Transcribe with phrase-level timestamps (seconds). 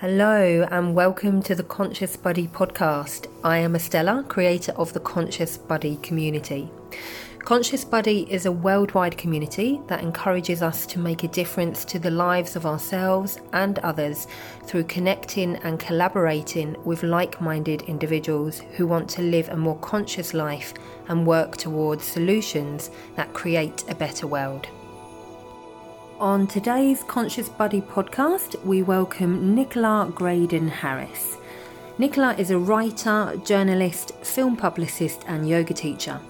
[0.00, 3.26] Hello, and welcome to the Conscious Body podcast.
[3.42, 6.70] I am Estella, creator of the Conscious Body community.
[7.40, 12.12] Conscious Body is a worldwide community that encourages us to make a difference to the
[12.12, 14.28] lives of ourselves and others
[14.66, 20.32] through connecting and collaborating with like minded individuals who want to live a more conscious
[20.32, 20.74] life
[21.08, 24.68] and work towards solutions that create a better world.
[26.20, 31.36] On today's Conscious Body podcast, we welcome Nicola Graydon Harris.
[31.96, 36.20] Nicola is a writer, journalist, film publicist, and yoga teacher.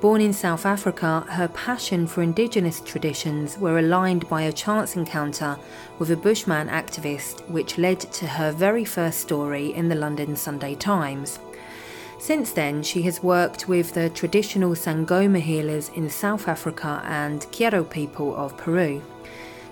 [0.00, 5.58] Born in South Africa, her passion for Indigenous traditions were aligned by a chance encounter
[5.98, 10.74] with a Bushman activist, which led to her very first story in the London Sunday
[10.74, 11.40] Times.
[12.18, 17.84] Since then, she has worked with the traditional Sangoma healers in South Africa and Q'ero
[17.88, 19.02] people of Peru.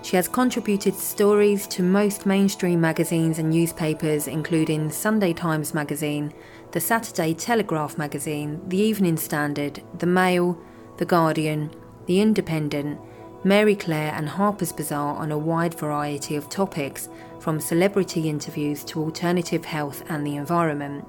[0.04, 6.34] She has contributed stories to most mainstream magazines and newspapers, including Sunday Times Magazine,
[6.72, 10.58] the Saturday Telegraph Magazine, the Evening Standard, the Mail,
[10.98, 11.70] the Guardian,
[12.04, 13.00] the Independent,
[13.44, 17.08] Marie Claire, and Harper's Bazaar on a wide variety of topics,
[17.40, 21.08] from celebrity interviews to alternative health and the environment.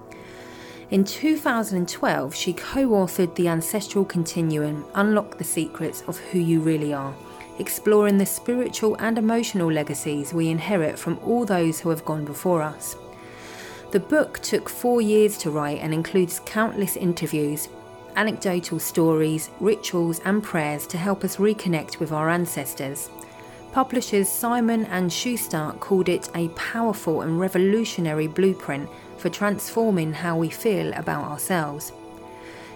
[0.90, 6.94] In 2012, she co authored The Ancestral Continuum Unlock the Secrets of Who You Really
[6.94, 7.14] Are
[7.60, 12.62] exploring the spiritual and emotional legacies we inherit from all those who have gone before
[12.62, 12.96] us.
[13.92, 17.70] The book took four years to write and includes countless interviews,
[18.16, 23.10] anecdotal stories, rituals, and prayers to help us reconnect with our ancestors.
[23.72, 30.50] Publishers Simon and Schuster called it a powerful and revolutionary blueprint for transforming how we
[30.50, 31.92] feel about ourselves.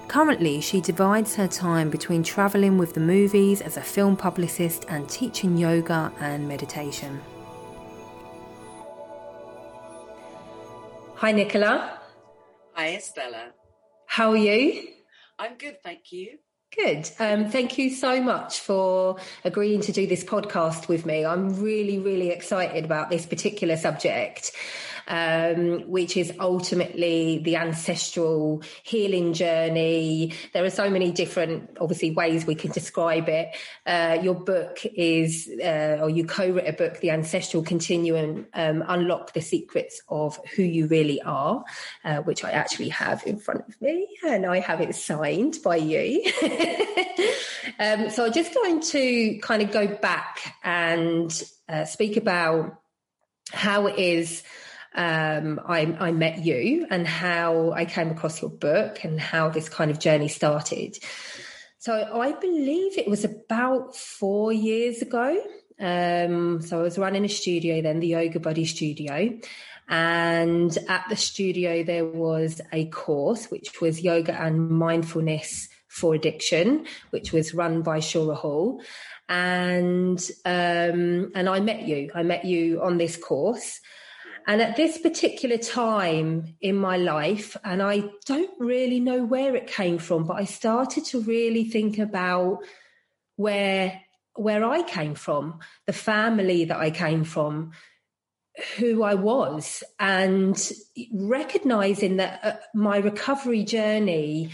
[0.09, 5.07] Currently, she divides her time between travelling with the movies as a film publicist and
[5.07, 7.21] teaching yoga and meditation.
[11.13, 11.99] Hi, Nicola.
[12.73, 13.51] Hi, Estella.
[14.07, 14.87] How are you?
[15.37, 16.39] I'm good, thank you.
[16.75, 17.07] Good.
[17.19, 21.23] Um, thank you so much for agreeing to do this podcast with me.
[21.23, 24.53] I'm really, really excited about this particular subject
[25.09, 30.33] um, which is ultimately the ancestral healing journey.
[30.53, 33.49] There are so many different, obviously, ways we can describe it.
[33.85, 39.33] Uh, your book is, uh, or you co-wrote a book, The Ancestral Continuum, um, Unlock
[39.33, 41.63] the Secrets of Who You Really Are,
[42.05, 45.77] uh, which I actually have in front of me, and I have it signed by
[45.77, 46.23] you.
[47.79, 51.31] um, so I'm just going to kind of go back and
[51.67, 52.79] uh, speak about
[53.51, 54.43] how it is
[54.95, 59.69] um, I, I met you and how I came across your book and how this
[59.69, 60.97] kind of journey started.
[61.77, 65.41] So I believe it was about four years ago.
[65.79, 69.39] Um, so I was running a studio then, the Yoga Body Studio.
[69.87, 76.85] And at the studio, there was a course which was yoga and mindfulness for addiction,
[77.09, 78.83] which was run by Shura Hall.
[79.27, 82.11] And um, and I met you.
[82.13, 83.79] I met you on this course.
[84.49, 89.67] And at this particular time in my life, and I don't really know where it
[89.67, 92.63] came from, but I started to really think about
[93.35, 94.01] where
[94.33, 97.73] where I came from, the family that I came from,
[98.77, 100.71] who I was, and
[101.13, 104.49] recognizing that uh, my recovery journey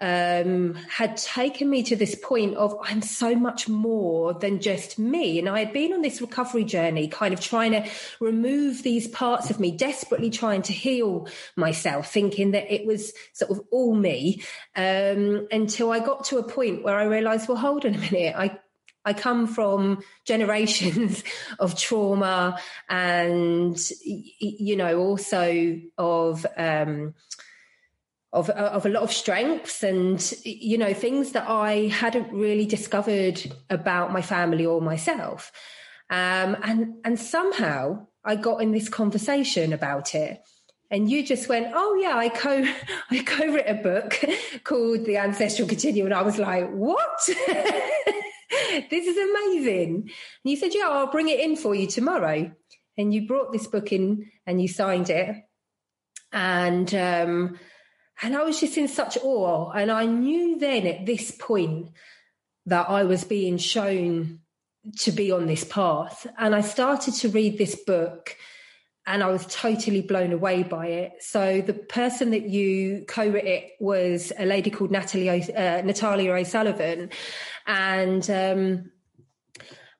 [0.00, 5.38] um, had taken me to this point of I'm so much more than just me.
[5.38, 7.88] And I had been on this recovery journey, kind of trying to
[8.20, 13.52] remove these parts of me, desperately trying to heal myself, thinking that it was sort
[13.52, 14.42] of all me.
[14.74, 18.34] Um, until I got to a point where I realized, well, hold on a minute.
[18.36, 18.58] I
[19.04, 21.22] I come from generations
[21.58, 27.14] of trauma and, you know, also of, um,
[28.34, 33.40] of, of a lot of strengths and you know things that I hadn't really discovered
[33.70, 35.52] about my family or myself,
[36.10, 40.42] um, and and somehow I got in this conversation about it,
[40.90, 42.64] and you just went, "Oh yeah, I co
[43.10, 44.20] I co-wrote a book
[44.64, 47.30] called The Ancestral Continuum," and I was like, "What?"
[48.90, 49.94] this is amazing.
[49.94, 52.52] And you said, Yeah, I'll bring it in for you tomorrow.
[52.96, 55.36] And you brought this book in and you signed it.
[56.32, 57.58] And um,
[58.22, 59.70] and I was just in such awe.
[59.70, 61.90] And I knew then at this point
[62.66, 64.40] that I was being shown
[64.98, 66.26] to be on this path.
[66.38, 68.36] And I started to read this book
[69.06, 71.12] and I was totally blown away by it.
[71.22, 77.10] So the person that you co-wrote it was a lady called Natalie, uh, Natalia O'Sullivan.
[77.66, 78.90] And, um,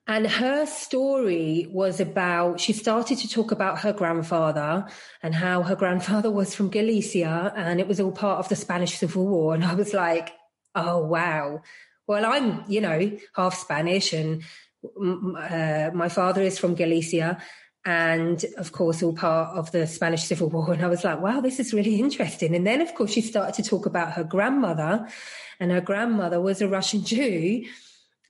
[0.07, 4.85] And her story was about, she started to talk about her grandfather
[5.23, 8.97] and how her grandfather was from Galicia and it was all part of the Spanish
[8.99, 9.55] Civil War.
[9.55, 10.31] And I was like,
[10.75, 11.61] oh, wow.
[12.05, 14.43] Well, I'm, you know, half Spanish and
[14.85, 17.41] uh, my father is from Galicia
[17.83, 20.73] and of course all part of the Spanish Civil War.
[20.73, 22.55] And I was like, wow, this is really interesting.
[22.55, 25.07] And then of course she started to talk about her grandmother
[25.59, 27.65] and her grandmother was a Russian Jew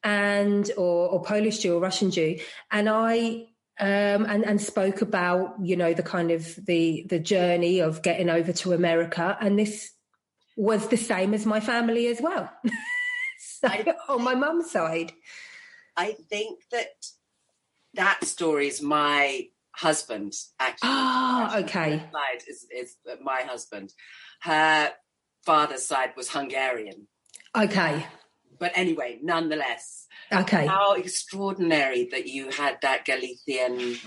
[0.05, 2.37] and or, or Polish Jew or Russian Jew.
[2.71, 3.47] And I
[3.77, 8.29] um, and and spoke about you know the kind of the the journey of getting
[8.29, 9.91] over to America, and this
[10.55, 12.49] was the same as my family as well.
[13.39, 15.11] so, I, on my mum's side,
[15.97, 16.87] I think that
[17.95, 20.33] that story is my husband.
[20.57, 21.97] Actually, ah, okay.
[22.13, 23.91] Side is, is my husband.
[24.41, 24.93] Her
[25.45, 27.07] father's side was Hungarian.
[27.53, 28.05] Okay.
[28.57, 30.65] But anyway, nonetheless, okay.
[30.65, 33.97] How extraordinary that you had that Galician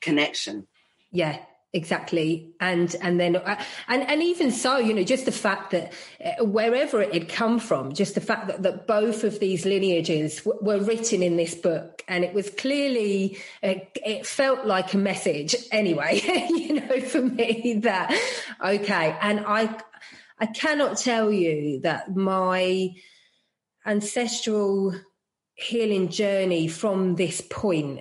[0.00, 0.66] connection.
[1.10, 1.38] Yeah,
[1.74, 5.92] exactly and and then uh, and and even so you know just the fact that
[6.24, 10.40] uh, wherever it had come from just the fact that, that both of these lineages
[10.44, 14.96] w- were written in this book and it was clearly uh, it felt like a
[14.96, 16.18] message anyway
[16.48, 18.18] you know for me that
[18.64, 19.78] okay and i
[20.40, 22.90] i cannot tell you that my
[23.86, 24.94] ancestral
[25.54, 28.00] healing journey from this point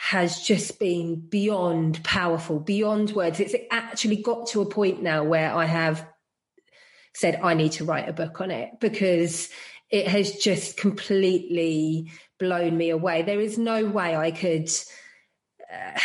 [0.00, 3.40] has just been beyond powerful, beyond words.
[3.40, 6.06] It's actually got to a point now where I have
[7.14, 9.48] said, I need to write a book on it because
[9.90, 13.22] it has just completely blown me away.
[13.22, 14.70] There is no way I could.
[15.72, 15.98] Uh,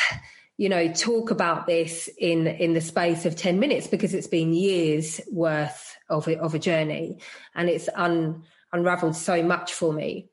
[0.63, 4.54] you know talk about this in in the space of 10 minutes because it's been
[4.54, 7.19] years worth of a, of a journey
[7.54, 10.30] and it's un, unraveled so much for me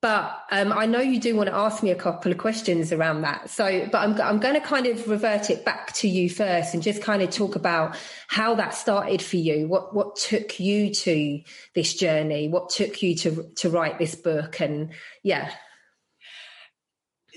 [0.00, 3.22] but um, I know you do want to ask me a couple of questions around
[3.22, 3.50] that.
[3.50, 6.82] So, but I'm, I'm going to kind of revert it back to you first and
[6.82, 7.96] just kind of talk about
[8.28, 9.66] how that started for you.
[9.66, 11.40] What what took you to
[11.74, 12.46] this journey?
[12.46, 14.60] What took you to to write this book?
[14.60, 14.92] And
[15.24, 15.50] yeah.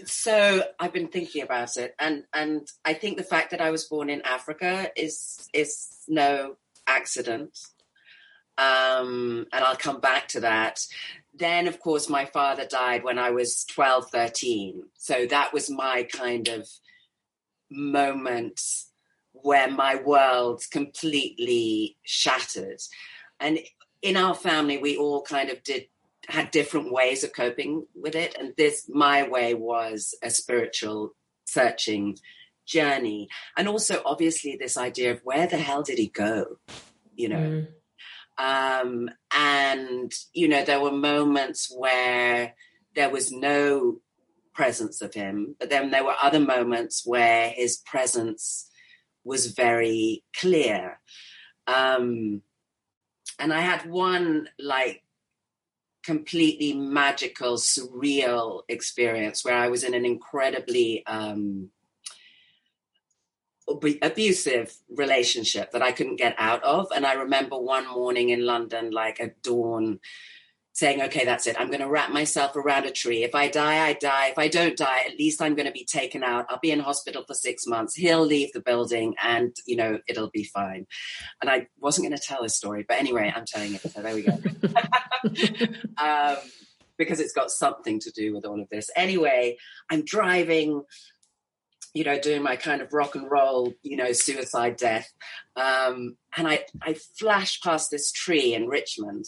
[0.05, 3.85] So I've been thinking about it, and and I think the fact that I was
[3.85, 6.57] born in Africa is is no
[6.87, 7.57] accident.
[8.57, 10.85] Um, and I'll come back to that.
[11.33, 16.03] Then of course my father died when i was 12 13 so that was my
[16.03, 16.67] kind of
[17.71, 18.59] moment
[19.31, 22.81] where my world completely shattered.
[23.39, 23.59] And
[24.01, 25.87] in our family we all kind of did
[26.31, 31.15] had different ways of coping with it and this my way was a spiritual
[31.45, 32.17] searching
[32.65, 33.27] journey
[33.57, 36.45] and also obviously this idea of where the hell did he go
[37.15, 37.67] you know mm.
[38.39, 42.55] Um, and, you know, there were moments where
[42.95, 43.99] there was no
[44.53, 48.69] presence of him, but then there were other moments where his presence
[49.25, 51.01] was very clear.
[51.67, 52.41] Um,
[53.37, 55.03] and I had one like
[56.09, 61.69] completely magical, surreal experience where I was in an incredibly um,
[64.01, 66.87] abusive relationship that I couldn't get out of.
[66.95, 69.99] And I remember one morning in London, like at dawn,
[70.73, 71.59] saying, okay, that's it.
[71.59, 73.23] I'm going to wrap myself around a tree.
[73.23, 74.27] If I die, I die.
[74.27, 76.45] If I don't die, at least I'm going to be taken out.
[76.49, 77.95] I'll be in hospital for six months.
[77.95, 80.87] He'll leave the building and, you know, it'll be fine.
[81.41, 83.81] And I wasn't going to tell his story, but anyway, I'm telling it.
[83.81, 84.37] So there we go.
[86.03, 86.37] um,
[86.97, 88.89] because it's got something to do with all of this.
[88.95, 89.57] Anyway,
[89.89, 90.83] I'm driving
[91.93, 95.11] you know, doing my kind of rock and roll, you know, suicide death.
[95.55, 99.25] Um, and I, I flash past this tree in Richmond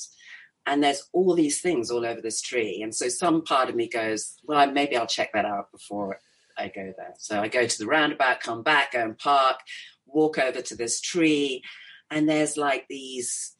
[0.65, 2.81] and there's all these things all over this tree.
[2.81, 6.19] And so some part of me goes, well, maybe I'll check that out before
[6.57, 7.13] I go there.
[7.17, 9.59] So I go to the roundabout, come back, go and park,
[10.05, 11.63] walk over to this tree.
[12.11, 13.55] And there's like these,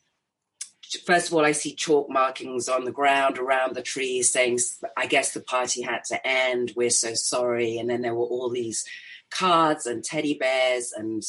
[1.05, 4.59] first of all, I see chalk markings on the ground around the tree saying,
[4.95, 6.73] I guess the party had to end.
[6.75, 7.77] We're so sorry.
[7.77, 8.85] And then there were all these
[9.31, 11.23] cards and teddy bears and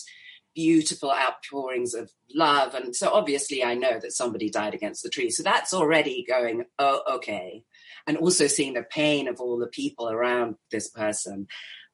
[0.55, 2.75] beautiful outpourings of love.
[2.75, 5.31] And so obviously I know that somebody died against the tree.
[5.31, 7.65] So that's already going, oh, okay.
[8.07, 11.47] And also seeing the pain of all the people around this person.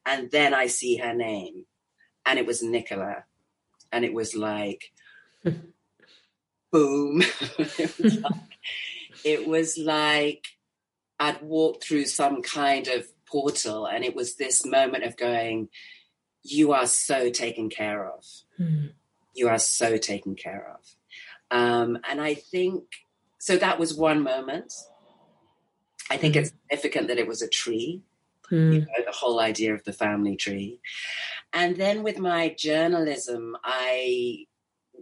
[0.05, 1.65] And then I see her name
[2.25, 3.23] and it was Nicola.
[3.91, 4.91] And it was like,
[6.71, 7.21] boom.
[7.57, 8.33] it, was like,
[9.23, 10.45] it was like
[11.19, 15.69] I'd walked through some kind of portal, and it was this moment of going,
[16.43, 18.23] You are so taken care of.
[18.59, 18.91] Mm.
[19.33, 20.95] You are so taken care of.
[21.51, 22.83] Um, and I think
[23.39, 24.73] so that was one moment.
[26.09, 26.41] I think mm.
[26.41, 28.01] it's significant that it was a tree,
[28.51, 28.73] mm.
[28.73, 30.79] you know, the whole idea of the family tree.
[31.53, 34.45] And then with my journalism, I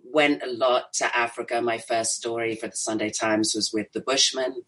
[0.04, 1.62] went a lot to Africa.
[1.62, 4.64] My first story for the Sunday Times was with the Bushmen.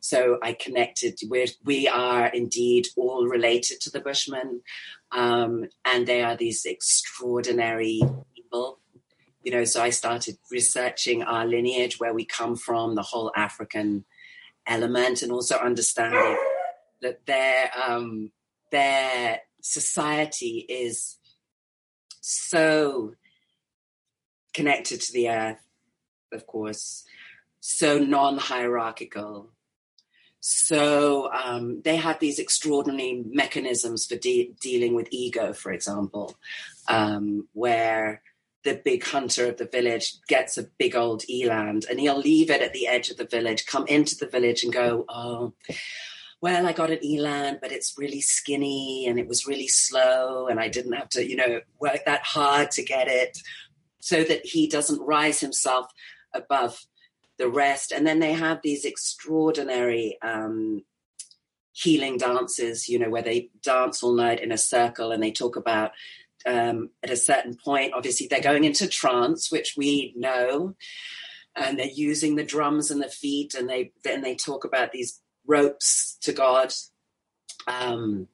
[0.00, 4.62] So I connected with, we are indeed all related to the Bushmen.
[5.12, 8.00] Um, and they are these extraordinary
[8.52, 8.78] people.
[9.42, 14.04] You know, so I started researching our lineage, where we come from, the whole African
[14.66, 16.36] element, and also understanding
[17.00, 18.30] that their um,
[18.70, 21.18] their society is
[22.20, 23.14] so
[24.54, 25.64] connected to the earth,
[26.32, 27.04] of course,
[27.58, 29.48] so non hierarchical.
[30.44, 36.36] So um, they have these extraordinary mechanisms for de- dealing with ego, for example,
[36.88, 38.22] um, where
[38.64, 42.62] the big hunter of the village gets a big old eland and he'll leave it
[42.62, 45.52] at the edge of the village, come into the village and go, Oh,
[46.40, 50.58] well, I got an eland, but it's really skinny and it was really slow and
[50.58, 53.38] I didn't have to, you know, work that hard to get it
[54.00, 55.86] so that he doesn't rise himself
[56.34, 56.84] above
[57.38, 57.92] the rest.
[57.92, 60.82] And then they have these extraordinary um,
[61.72, 65.56] healing dances, you know, where they dance all night in a circle and they talk
[65.56, 65.92] about
[66.46, 70.74] um, at a certain point, obviously they're going into trance, which we know,
[71.54, 75.20] and they're using the drums and the feet, and they then they talk about these
[75.46, 76.72] ropes to God.
[77.66, 78.28] Um,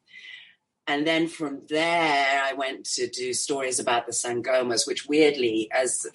[0.86, 6.06] and then from there, I went to do stories about the Sangomas, which weirdly, as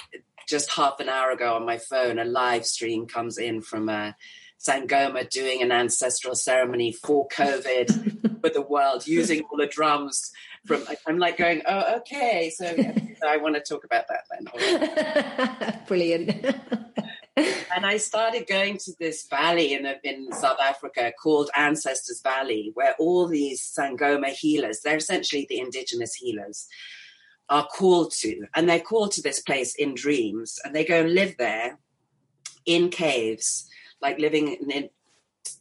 [0.47, 4.15] just half an hour ago on my phone, a live stream comes in from a
[4.67, 10.31] Sangoma doing an ancestral ceremony for COVID for the world, using all the drums
[10.65, 10.85] from.
[11.07, 12.65] I'm like going, oh, okay, so
[13.27, 15.83] I want to talk about that then.
[15.87, 16.55] Brilliant
[17.35, 22.95] and I started going to this valley in, in South Africa called Ancestors Valley, where
[22.99, 26.67] all these Sangoma healers, they're essentially the indigenous healers,
[27.49, 28.45] are called to.
[28.55, 31.79] And they're called to this place in dreams, and they go and live there
[32.65, 33.67] in caves,
[34.03, 34.89] like living in, in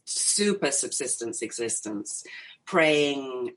[0.05, 2.23] super subsistence existence,
[2.65, 3.53] praying,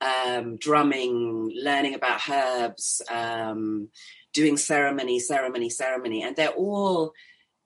[0.00, 3.88] um, drumming, learning about herbs, um,
[4.32, 6.22] doing ceremony, ceremony, ceremony.
[6.22, 7.12] And they're all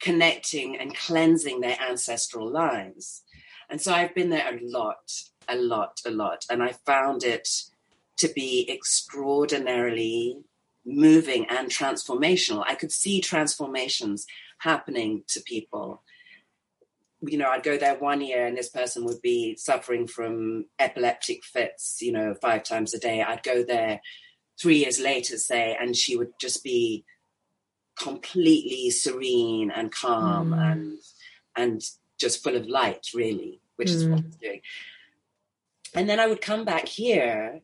[0.01, 3.23] connecting and cleansing their ancestral lines.
[3.71, 5.13] And so I've been there a lot,
[5.49, 6.45] a lot, a lot.
[6.51, 7.49] And I found it
[8.17, 10.39] to be extraordinarily
[10.85, 12.65] moving and transformational.
[12.67, 14.27] I could see transformations
[14.59, 16.03] happening to people.
[17.27, 21.45] You know, I'd go there one year and this person would be suffering from epileptic
[21.45, 23.23] fits, you know, five times a day.
[23.23, 24.01] I'd go there
[24.61, 27.05] three years later, say, and she would just be
[27.99, 30.73] completely serene and calm mm.
[30.73, 30.99] and
[31.57, 31.83] and
[32.19, 33.95] just full of light, really, which mm.
[33.95, 34.25] is what mm.
[34.25, 34.61] I'm doing.
[35.95, 37.61] And then I would come back here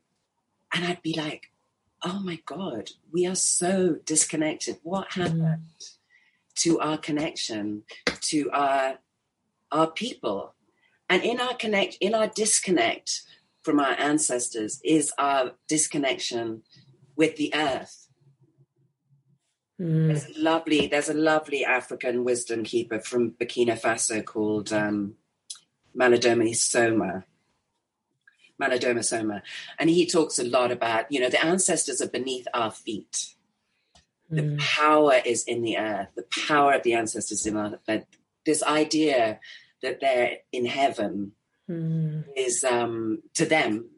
[0.73, 1.51] and I'd be like,
[2.03, 4.79] oh my God, we are so disconnected.
[4.83, 5.23] What mm.
[5.23, 5.95] happened mm.
[6.57, 7.83] to our connection,
[8.23, 8.99] to our
[9.73, 10.55] our people?
[11.09, 13.23] And in our connect, in our disconnect
[13.63, 16.63] from our ancestors is our disconnection
[17.17, 18.01] with the earth
[19.81, 20.09] Mm.
[20.09, 20.87] There's lovely.
[20.89, 25.15] There's a lovely African wisdom keeper from Burkina Faso called um,
[25.97, 27.25] Somé.
[28.61, 29.41] Malidoma Somé,
[29.79, 33.35] and he talks a lot about you know the ancestors are beneath our feet.
[34.29, 34.59] The mm.
[34.59, 36.09] power is in the earth.
[36.15, 37.79] The power of the ancestors in our.
[38.51, 39.39] This idea
[39.81, 41.33] that they're in heaven
[41.69, 42.25] mm.
[42.37, 43.91] is um, to them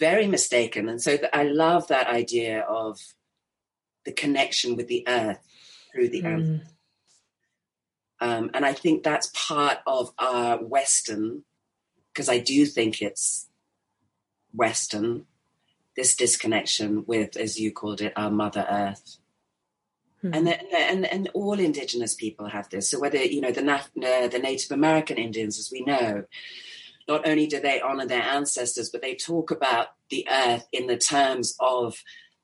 [0.00, 2.98] very mistaken, and so I love that idea of
[4.04, 5.46] the connection with the earth
[5.92, 6.60] through the mm.
[8.18, 11.44] Um, and I think that's part of our Western,
[12.08, 13.48] because I do think it's
[14.52, 15.26] Western,
[15.94, 19.18] this disconnection with, as you called it, our Mother Earth.
[20.26, 20.36] Mm.
[20.36, 22.90] And, the, and and all Indigenous people have this.
[22.90, 23.62] So whether you know the
[23.94, 26.24] the Native American Indians, as we know,
[27.08, 30.96] not only do they honor their ancestors, but they talk about the earth in the
[30.96, 31.96] terms of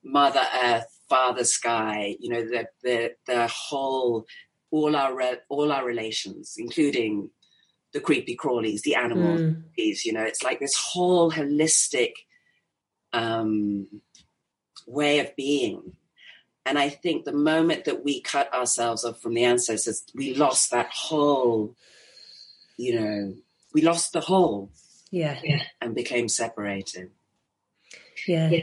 [0.05, 4.27] Mother Earth, Father Sky, you know, the the the whole
[4.71, 7.31] all our re, all our relations, including
[7.93, 9.63] the creepy crawlies, the animals, mm.
[9.77, 12.13] you know, it's like this whole holistic
[13.13, 13.87] um,
[14.87, 15.93] way of being.
[16.65, 20.71] And I think the moment that we cut ourselves off from the ancestors, we lost
[20.71, 21.77] that whole,
[22.77, 23.35] you know,
[23.75, 24.71] we lost the whole.
[25.11, 25.39] Yeah.
[25.43, 27.11] yeah And became separated.
[28.27, 28.51] Yeah.
[28.51, 28.63] yeah.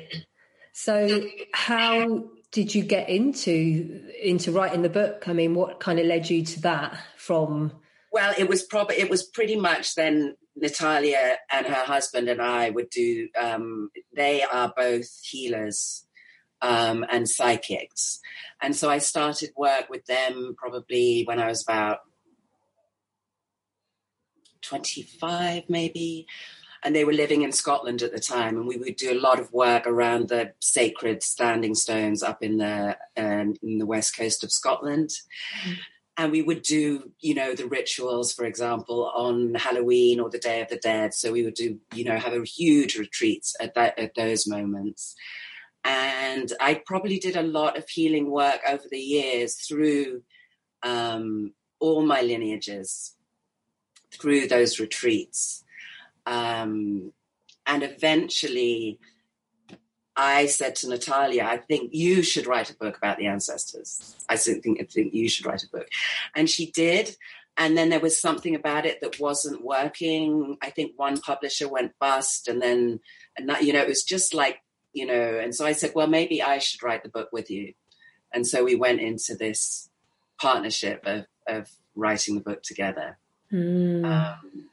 [0.71, 5.27] So how did you get into into writing the book?
[5.27, 7.73] I mean, what kind of led you to that from
[8.11, 12.69] Well, it was probably it was pretty much then Natalia and her husband and I
[12.69, 13.27] would do.
[13.39, 16.05] Um, they are both healers
[16.61, 18.19] um, and psychics,
[18.61, 21.99] and so I started work with them probably when I was about
[24.61, 26.27] twenty five, maybe.
[26.81, 29.37] And they were living in Scotland at the time, and we would do a lot
[29.37, 34.45] of work around the sacred standing stones up in the um, in the west coast
[34.45, 35.09] of Scotland.
[35.63, 35.73] Mm-hmm
[36.19, 40.61] and we would do you know the rituals for example on halloween or the day
[40.61, 43.97] of the dead so we would do you know have a huge retreats at that
[43.97, 45.15] at those moments
[45.83, 50.21] and i probably did a lot of healing work over the years through
[50.83, 53.15] um, all my lineages
[54.11, 55.63] through those retreats
[56.25, 57.11] um,
[57.65, 58.99] and eventually
[60.19, 64.17] I said to Natalia, I think you should write a book about the ancestors.
[64.27, 65.87] I think, I think you should write a book.
[66.35, 67.15] And she did.
[67.55, 70.57] And then there was something about it that wasn't working.
[70.61, 72.99] I think one publisher went bust and then,
[73.37, 74.59] and that, you know, it was just like,
[74.93, 77.73] you know, and so I said, well, maybe I should write the book with you.
[78.33, 79.89] And so we went into this
[80.39, 83.17] partnership of, of writing the book together.
[83.51, 84.05] Mm.
[84.05, 84.69] Um,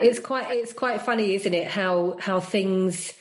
[0.00, 1.68] it's quite, it's quite funny, isn't it?
[1.68, 3.12] How, how things,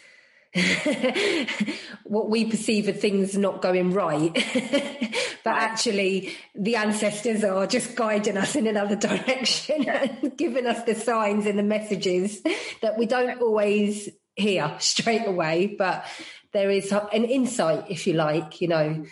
[2.03, 4.33] what we perceive of things not going right.
[5.43, 10.95] but actually, the ancestors are just guiding us in another direction and giving us the
[10.95, 12.41] signs and the messages
[12.81, 15.75] that we don't always hear straight away.
[15.77, 16.05] But
[16.53, 19.05] there is an insight, if you like, you know,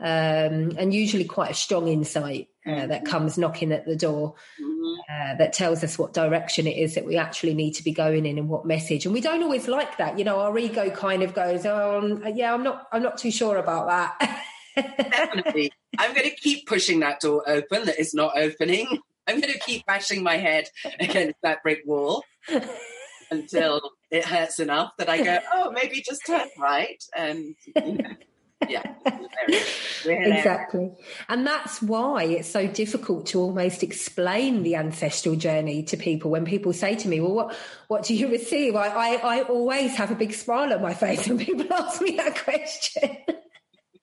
[0.00, 4.34] um, and usually quite a strong insight uh, that comes knocking at the door
[5.08, 8.26] uh, that tells us what direction it is that we actually need to be going
[8.26, 9.04] in and what message.
[9.04, 10.18] And we don't always like that.
[10.18, 13.30] You know, our ego kind of goes, "Oh, um, yeah, I'm not, I'm not too
[13.30, 14.40] sure about that."
[14.76, 18.98] Definitely, I'm going to keep pushing that door open that is not opening.
[19.26, 20.68] I'm going to keep bashing my head
[21.00, 22.24] against that brick wall
[23.30, 28.14] until it hurts enough that I go, "Oh, maybe just turn right." And you know
[28.68, 28.94] yeah
[30.06, 30.92] exactly.
[31.28, 36.44] And that's why it's so difficult to almost explain the ancestral journey to people when
[36.44, 37.56] people say to me well what
[37.88, 38.76] what do you receive?
[38.76, 42.16] I i, I always have a big smile on my face when people ask me
[42.16, 43.16] that question.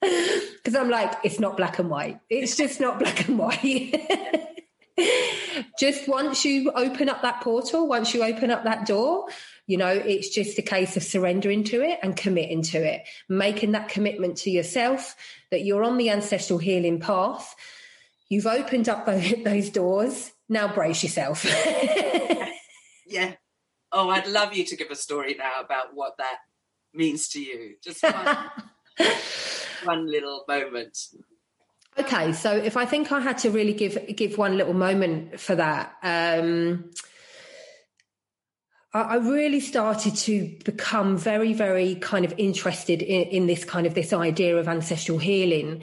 [0.02, 2.18] Because i'm like it's not black and white.
[2.28, 4.58] It's just not black and white
[5.78, 9.26] just once you open up that portal once you open up that door
[9.66, 13.72] you know, it's just a case of surrendering to it and committing to it, making
[13.72, 15.14] that commitment to yourself
[15.50, 17.54] that you're on the ancestral healing path.
[18.28, 19.06] You've opened up
[19.44, 20.32] those doors.
[20.48, 21.44] Now brace yourself.
[23.06, 23.34] yeah.
[23.92, 26.38] Oh, I'd love you to give a story now about what that
[26.92, 27.76] means to you.
[27.82, 28.50] Just one,
[29.84, 30.98] one little moment.
[31.98, 35.54] Okay, so if I think I had to really give give one little moment for
[35.54, 36.90] that, um,
[38.94, 43.94] I really started to become very, very kind of interested in, in this kind of
[43.94, 45.82] this idea of ancestral healing.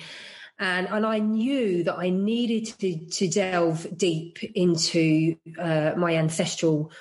[0.60, 6.91] And, and I knew that I needed to, to delve deep into uh, my ancestral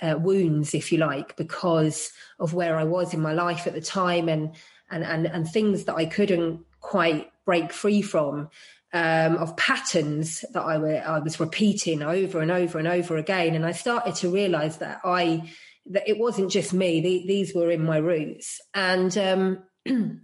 [0.00, 3.80] uh, wounds, if you like, because of where I was in my life at the
[3.80, 4.56] time and,
[4.90, 8.48] and, and, and things that I couldn't quite break free from.
[8.94, 13.54] Um, of patterns that I, were, I was repeating over and over and over again.
[13.54, 15.50] And I started to realize that I,
[15.86, 18.60] that it wasn't just me, the, these were in my roots.
[18.74, 19.62] And, um,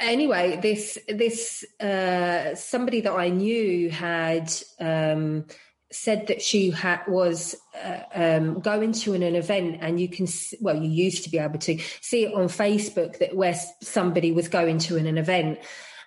[0.00, 5.46] anyway, this, this, uh, somebody that I knew had, um,
[5.90, 10.26] said that she had was uh, um, going to an, an, event and you can
[10.60, 14.48] well you used to be able to see it on facebook that where somebody was
[14.48, 15.58] going to an, an event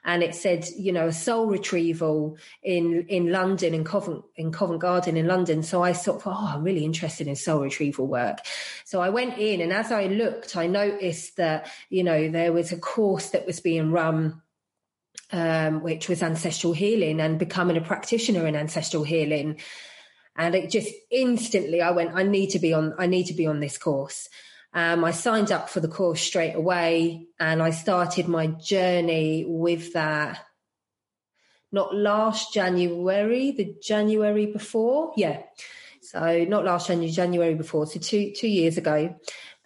[0.04, 4.82] and it said, you know, a soul retrieval in in London in Covent in Covent
[4.82, 5.62] Garden in London.
[5.64, 8.40] So I thought, oh, I'm really interested in soul retrieval work.
[8.84, 12.72] So I went in, and as I looked, I noticed that you know there was
[12.72, 14.42] a course that was being run.
[15.34, 19.62] Um, which was ancestral healing and becoming a practitioner in ancestral healing
[20.36, 23.48] and it just instantly i went i need to be on i need to be
[23.48, 24.28] on this course
[24.74, 29.94] um, I signed up for the course straight away and I started my journey with
[29.94, 30.46] that.
[31.74, 35.14] Not last January, the January before.
[35.18, 35.42] Yeah.
[36.02, 37.86] So not last January, January before.
[37.86, 39.16] So two, two years ago.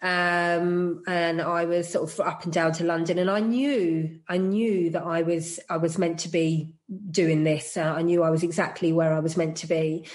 [0.02, 4.36] Um, and I was sort of up and down to London and I knew, I
[4.36, 6.74] knew that I was, I was meant to be
[7.10, 7.76] doing this.
[7.76, 10.06] Uh, I knew I was exactly where I was meant to be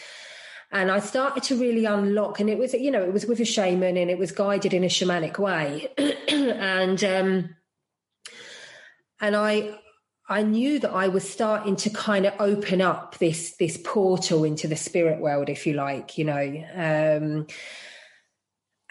[0.72, 2.40] and I started to really unlock.
[2.40, 4.84] And it was, you know, it was with a shaman, and it was guided in
[4.84, 5.88] a shamanic way,
[6.28, 7.56] and um,
[9.20, 9.78] and I
[10.30, 14.68] I knew that I was starting to kind of open up this this portal into
[14.68, 16.64] the spirit world, if you like, you know.
[16.76, 17.48] Um,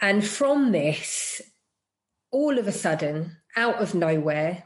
[0.01, 1.41] and from this,
[2.31, 4.63] all of a sudden, out of nowhere,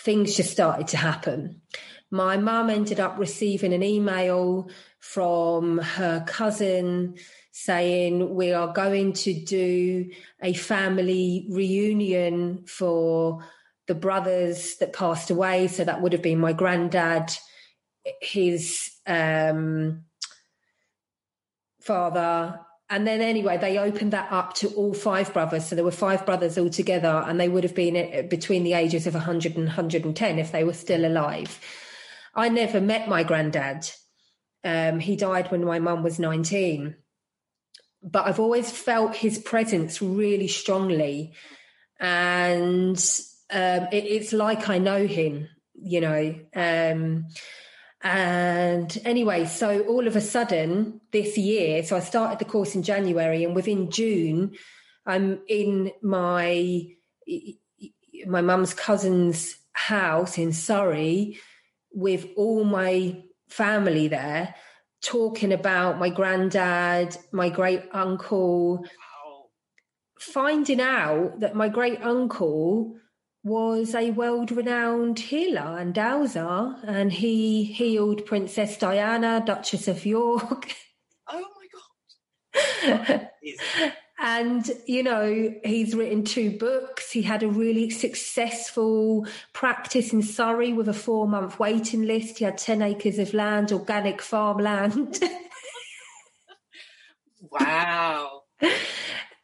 [0.00, 1.62] things just started to happen.
[2.10, 7.16] My mum ended up receiving an email from her cousin
[7.52, 10.10] saying, We are going to do
[10.42, 13.44] a family reunion for
[13.86, 15.68] the brothers that passed away.
[15.68, 17.36] So that would have been my granddad,
[18.20, 20.04] his um,
[21.80, 22.60] father.
[22.90, 25.66] And then, anyway, they opened that up to all five brothers.
[25.66, 28.72] So there were five brothers all together, and they would have been uh, between the
[28.72, 31.60] ages of 100 and 110 if they were still alive.
[32.34, 33.90] I never met my granddad.
[34.64, 36.96] Um, he died when my mum was 19.
[38.02, 41.34] But I've always felt his presence really strongly.
[42.00, 42.96] And
[43.50, 46.34] um, it, it's like I know him, you know.
[46.54, 47.26] Um,
[48.02, 52.82] and anyway, so all of a sudden this year, so I started the course in
[52.82, 54.52] January, and within June,
[55.04, 56.86] I'm in my
[58.26, 61.38] my mum's cousin's house in Surrey
[61.92, 64.54] with all my family there,
[65.02, 68.84] talking about my granddad, my great uncle,
[70.20, 72.96] finding out that my great uncle
[73.44, 80.74] was a world renowned healer and dowser, and he healed Princess Diana, Duchess of York.
[81.28, 81.44] Oh
[82.54, 83.28] my God.
[84.18, 87.12] and, you know, he's written two books.
[87.12, 92.38] He had a really successful practice in Surrey with a four month waiting list.
[92.38, 95.22] He had 10 acres of land, organic farmland.
[97.50, 98.42] wow.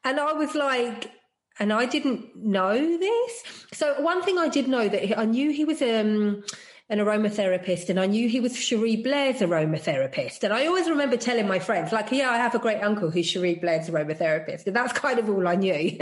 [0.07, 1.11] And I was like,
[1.59, 3.43] and I didn't know this.
[3.73, 6.43] So one thing I did know that I knew he was um,
[6.90, 10.43] an aromatherapist, and I knew he was Cherie Blair's aromatherapist.
[10.43, 13.27] And I always remember telling my friends, like, "Yeah, I have a great uncle who's
[13.27, 15.97] Cherie Blair's aromatherapist," and that's kind of all I knew.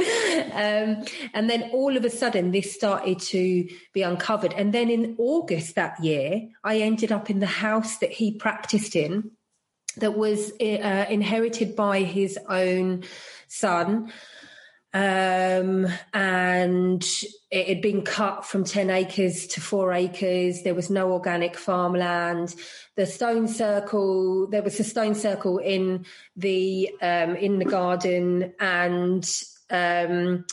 [0.53, 4.55] um, and then all of a sudden, this started to be uncovered.
[4.55, 8.97] And then in August that year, I ended up in the house that he practiced
[8.97, 9.33] in,
[9.97, 13.05] that was uh, inherited by his own
[13.49, 14.11] son
[14.95, 17.03] um, and
[17.51, 20.63] it had been cut from 10 acres to four acres.
[20.63, 22.55] There was no organic farmland.
[22.97, 26.05] The stone circle, there was a stone circle in
[26.37, 29.25] the, um, in the garden and,
[29.71, 30.45] um,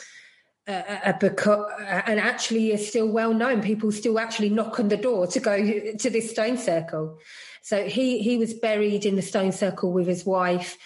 [0.68, 3.62] and actually is still well known.
[3.62, 5.58] People still actually knock on the door to go
[5.98, 7.18] to this stone circle.
[7.62, 10.78] So he, he was buried in the stone circle with his wife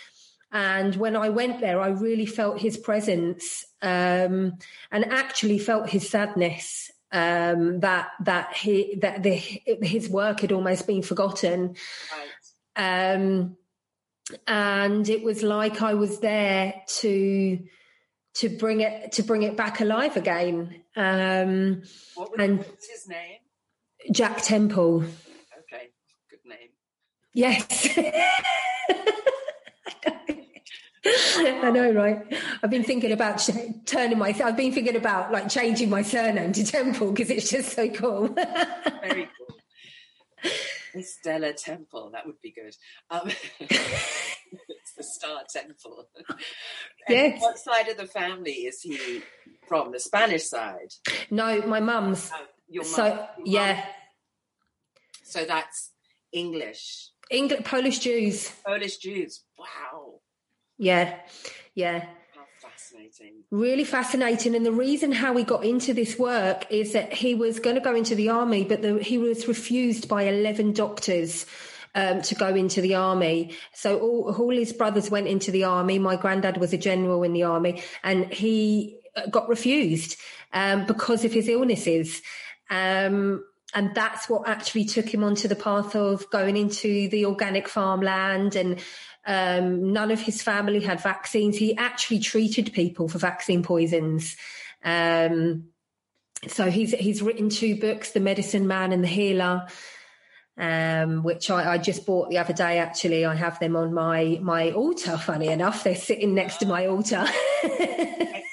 [0.54, 4.60] and when I went there, I really felt his presence um,
[4.92, 6.92] and actually felt his sadness.
[7.12, 11.76] Um, that that he that the, his work had almost been forgotten,
[12.76, 13.16] right.
[13.16, 13.56] um,
[14.48, 17.60] and it was like I was there to
[18.36, 20.82] to bring it to bring it back alive again.
[20.96, 21.84] Um,
[22.16, 23.38] what was, and his name?
[24.12, 25.04] Jack Temple.
[25.04, 25.92] Okay,
[26.32, 26.70] good name.
[27.36, 27.96] Yes.
[31.06, 32.22] I know, right?
[32.62, 33.48] I've been thinking about
[33.86, 34.30] turning my.
[34.44, 38.30] I've been thinking about like changing my surname to Temple because it's just so cool.
[38.30, 39.30] Very
[40.44, 41.02] cool.
[41.02, 42.76] Stella Temple, that would be good.
[43.10, 46.08] Um, it's the Star Temple.
[47.10, 47.42] yes.
[47.42, 49.24] What side of the family is he
[49.68, 49.92] from?
[49.92, 50.94] The Spanish side?
[51.30, 52.32] No, my mum's.
[52.34, 52.94] Oh, your mum.
[52.94, 53.84] So yeah.
[55.24, 55.92] So that's
[56.32, 57.10] English.
[57.30, 58.52] English, Polish Jews.
[58.66, 59.44] Polish Jews.
[59.58, 60.13] Wow.
[60.78, 61.16] Yeah,
[61.76, 62.06] yeah.
[62.62, 63.44] fascinating.
[63.52, 64.56] Really fascinating.
[64.56, 67.82] And the reason how he got into this work is that he was going to
[67.82, 71.46] go into the army, but the, he was refused by 11 doctors.
[71.96, 73.56] Um, to go into the army.
[73.72, 76.00] So all, all his brothers went into the army.
[76.00, 80.18] My granddad was a general in the army and he uh, got refused
[80.54, 82.24] um, because of his illnesses.
[82.72, 83.44] Um,
[83.76, 88.56] and that's what actually took him onto the path of going into the organic farmland
[88.56, 88.80] and
[89.26, 91.58] um, none of his family had vaccines.
[91.58, 94.36] He actually treated people for vaccine poisons.
[94.84, 95.70] Um,
[96.48, 99.68] so he's he's written two books, The Medicine Man and The Healer,
[100.58, 102.80] um, which I, I, just bought the other day.
[102.80, 105.18] Actually, I have them on my my altar.
[105.18, 107.26] Funny enough, they're sitting next to my altar.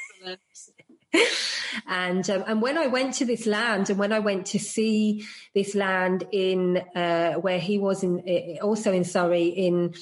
[1.87, 5.27] And um, and when I went to this land, and when I went to see
[5.55, 9.95] this land in uh, where he was in, also in Surrey in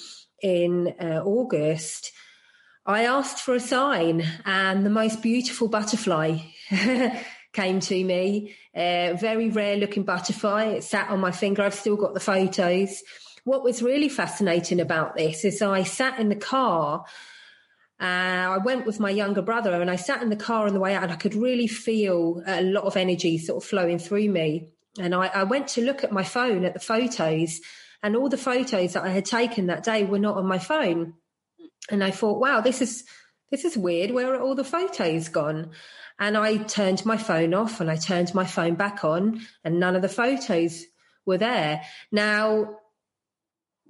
[0.42, 2.12] in uh, August,
[2.86, 6.38] I asked for a sign, and the most beautiful butterfly
[7.52, 8.54] came to me.
[8.74, 10.64] A uh, very rare looking butterfly.
[10.64, 11.62] It sat on my finger.
[11.62, 13.02] I've still got the photos.
[13.44, 17.04] What was really fascinating about this is I sat in the car.
[18.00, 20.80] Uh, I went with my younger brother and I sat in the car on the
[20.80, 24.28] way out and I could really feel a lot of energy sort of flowing through
[24.28, 24.68] me.
[25.00, 27.60] And I, I went to look at my phone at the photos
[28.02, 31.14] and all the photos that I had taken that day were not on my phone.
[31.90, 33.04] And I thought, wow, this is
[33.50, 34.10] this is weird.
[34.10, 35.70] Where are all the photos gone?
[36.18, 39.96] And I turned my phone off and I turned my phone back on, and none
[39.96, 40.84] of the photos
[41.24, 41.82] were there.
[42.12, 42.76] Now,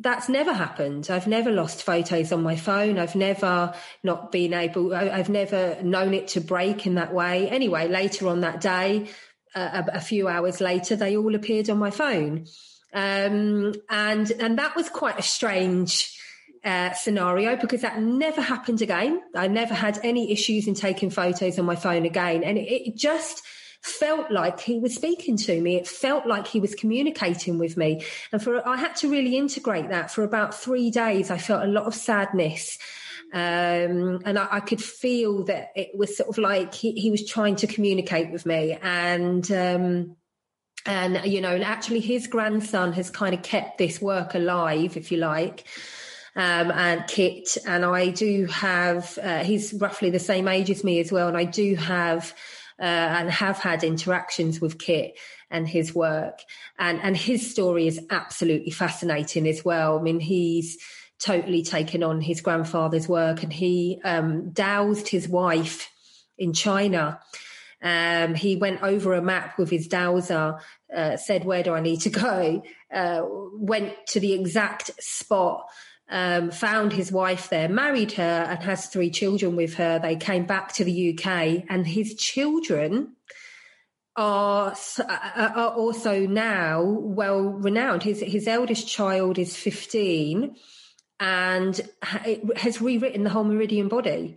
[0.00, 1.08] that's never happened.
[1.10, 2.98] I've never lost photos on my phone.
[2.98, 7.48] I've never not been able, I've never known it to break in that way.
[7.48, 9.08] Anyway, later on that day,
[9.54, 12.46] uh, a, a, few hours later, they all appeared on my phone.
[12.92, 16.18] Um, and, and that was quite a strange,
[16.64, 19.22] uh, scenario because that never happened again.
[19.34, 22.42] I never had any issues in taking photos on my phone again.
[22.44, 23.42] And it, it just
[23.80, 25.76] felt like he was speaking to me.
[25.76, 28.04] It felt like he was communicating with me.
[28.32, 31.30] And for, I had to really integrate that for about three days.
[31.30, 32.78] I felt a lot of sadness.
[33.32, 37.28] Um, and I, I, could feel that it was sort of like he, he was
[37.28, 38.78] trying to communicate with me.
[38.80, 40.16] And, um,
[40.88, 45.12] and you know, and actually his grandson has kind of kept this work alive, if
[45.12, 45.64] you like
[46.38, 47.58] um, and Kit.
[47.66, 51.26] And I do have, uh, he's roughly the same age as me as well.
[51.26, 52.32] And I do have,
[52.78, 55.18] uh, and have had interactions with Kit
[55.50, 56.40] and his work.
[56.78, 59.98] And, and his story is absolutely fascinating as well.
[59.98, 60.78] I mean, he's
[61.18, 65.90] totally taken on his grandfather's work and he um, dowsed his wife
[66.38, 67.18] in China.
[67.80, 70.58] Um, he went over a map with his dowser,
[70.94, 72.62] uh, said, Where do I need to go?
[72.92, 75.68] Uh, went to the exact spot
[76.10, 79.98] um, found his wife there, married her, and has three children with her.
[79.98, 83.14] They came back to the UK, and his children
[84.16, 84.74] are
[85.36, 88.02] are also now well renowned.
[88.02, 90.56] His his eldest child is fifteen,
[91.20, 91.80] and
[92.56, 94.36] has rewritten the whole Meridian body.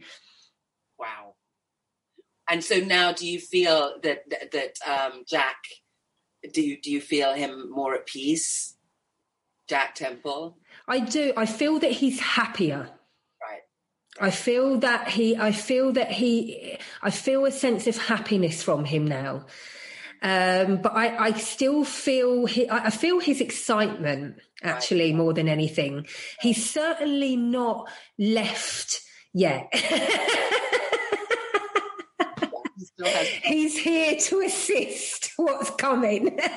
[2.52, 5.56] And so now, do you feel that that, that um, Jack?
[6.54, 8.76] Do you do you feel him more at peace,
[9.70, 10.58] Jack Temple?
[10.86, 11.32] I do.
[11.38, 12.90] I feel that he's happier.
[13.42, 13.62] Right.
[14.20, 18.84] I feel that he, I feel that he, I feel a sense of happiness from
[18.84, 19.46] him now.
[20.22, 25.16] Um, but I, I still feel, he, I feel his excitement actually right.
[25.16, 26.06] more than anything.
[26.42, 29.00] He's certainly not left
[29.34, 29.74] yet.
[33.44, 36.40] He's here to assist what's coming.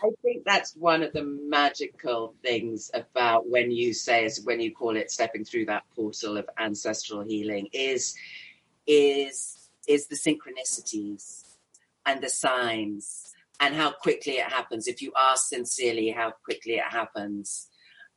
[0.00, 4.96] I think that's one of the magical things about when you say, when you call
[4.96, 8.14] it stepping through that portal of ancestral healing, is
[8.86, 11.44] is is the synchronicities
[12.06, 14.86] and the signs and how quickly it happens.
[14.86, 17.68] If you ask sincerely, how quickly it happens.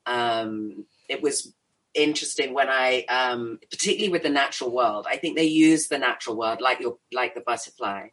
[0.06, 1.54] Um, it was
[1.94, 5.06] interesting when I, um, particularly with the natural world.
[5.10, 8.08] I think they use the natural world like your like the butterfly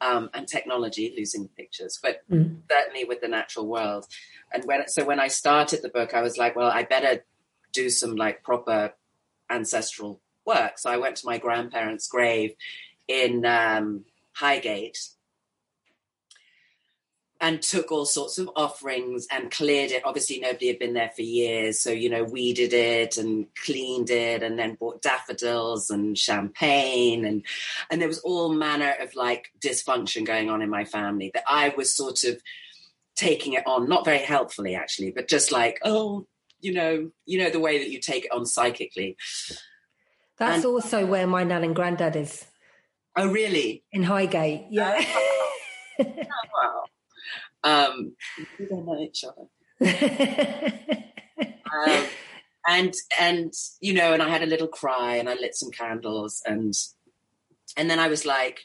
[0.00, 2.58] um, and technology, losing pictures, but mm.
[2.70, 4.06] certainly with the natural world.
[4.52, 7.24] And when so when I started the book, I was like, well, I better
[7.72, 8.94] do some like proper
[9.50, 10.78] ancestral work.
[10.78, 12.54] So I went to my grandparents' grave
[13.08, 14.98] in um, Highgate
[17.44, 20.00] and took all sorts of offerings and cleared it.
[20.06, 21.78] Obviously, nobody had been there for years.
[21.78, 27.26] So, you know, weeded it and cleaned it and then bought daffodils and champagne.
[27.26, 27.42] And,
[27.90, 31.74] and there was all manner of like dysfunction going on in my family that I
[31.76, 32.40] was sort of
[33.14, 36.26] taking it on, not very helpfully actually, but just like, oh,
[36.60, 39.18] you know, you know, the way that you take it on psychically.
[40.38, 42.46] That's and, also where my nan and granddad is.
[43.14, 43.84] Oh, really?
[43.92, 44.96] In Highgate, yeah.
[44.98, 45.50] oh.
[47.64, 48.14] Um,
[48.58, 49.48] we don't know each other.
[51.86, 52.06] um,
[52.68, 56.42] and and you know, and I had a little cry, and I lit some candles,
[56.46, 56.74] and
[57.76, 58.60] and then I was like,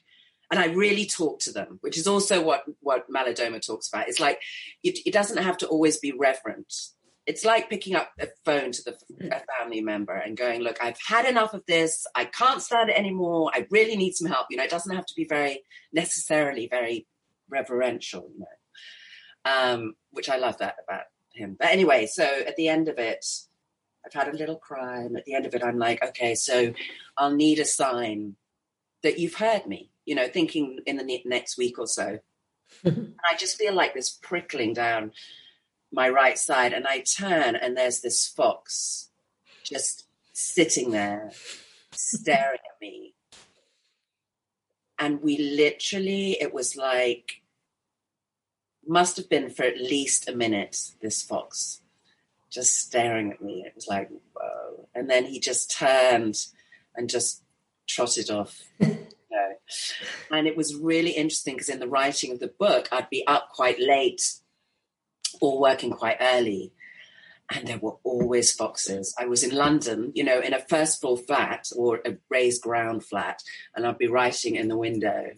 [0.51, 4.07] and I really talked to them, which is also what what Malidoma talks about.
[4.07, 4.41] It's like
[4.83, 6.73] it, it doesn't have to always be reverent.
[7.25, 8.97] It's like picking up a phone to the
[9.31, 12.07] a family member and going, "Look, I've had enough of this.
[12.15, 13.51] I can't stand it anymore.
[13.53, 17.05] I really need some help." You know, it doesn't have to be very necessarily very
[17.49, 18.29] reverential.
[18.33, 18.45] You know,
[19.45, 21.56] um, which I love that about him.
[21.60, 23.25] But anyway, so at the end of it,
[24.06, 26.73] I've had a little cry, and at the end of it, I'm like, okay, so
[27.17, 28.36] I'll need a sign
[29.04, 29.91] that you've heard me.
[30.06, 32.19] You know, thinking in the next week or so.
[32.84, 35.12] and I just feel like this prickling down
[35.91, 39.10] my right side, and I turn, and there's this fox
[39.63, 41.32] just sitting there,
[41.91, 43.13] staring at me.
[44.97, 47.41] And we literally, it was like,
[48.89, 51.82] must have been for at least a minute, this fox
[52.49, 53.63] just staring at me.
[53.65, 54.88] It was like, whoa.
[54.95, 56.38] And then he just turned
[56.95, 57.43] and just
[57.88, 58.63] trotted off.
[60.32, 63.49] And it was really interesting because in the writing of the book, I'd be up
[63.54, 64.21] quite late
[65.41, 66.73] or working quite early.
[67.52, 69.15] And there were always foxes.
[69.19, 73.04] I was in London, you know, in a first floor flat or a raised ground
[73.04, 73.43] flat,
[73.75, 75.32] and I'd be writing in the window.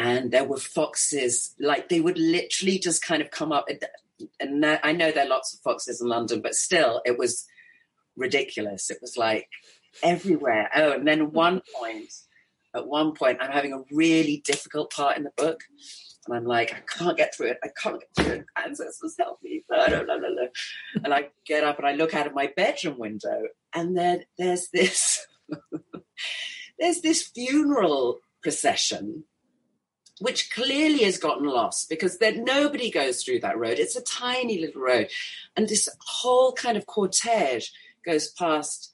[0.00, 3.68] And there were foxes, like they would literally just kind of come up.
[4.40, 7.46] And I know there are lots of foxes in London, but still, it was
[8.16, 8.90] ridiculous.
[8.90, 9.48] It was like
[10.02, 10.70] everywhere.
[10.74, 12.14] Oh, and then one point,
[12.74, 15.60] at one point, I'm having a really difficult part in the book.
[16.26, 17.58] And I'm like, I can't get through it.
[17.62, 18.46] I can't get through it.
[18.56, 19.64] Ancestors help me.
[19.70, 23.42] And I get up and I look out of my bedroom window,
[23.74, 25.26] and then there's this
[26.78, 29.24] there's this funeral procession
[30.20, 33.78] which clearly has gotten lost because then nobody goes through that road.
[33.78, 35.08] It's a tiny little road.
[35.56, 37.70] And this whole kind of cortege
[38.04, 38.92] goes past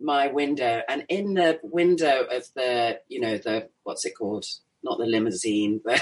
[0.00, 0.82] my window.
[0.88, 4.46] And in the window of the, you know, the, what's it called?
[4.84, 6.00] Not the limousine, but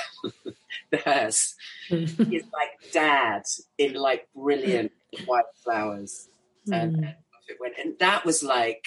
[0.90, 1.54] the hearse
[1.90, 3.44] is like dad
[3.78, 4.92] in like brilliant
[5.24, 6.28] white flowers.
[6.68, 6.82] Mm.
[6.82, 8.84] And, and, and that was like,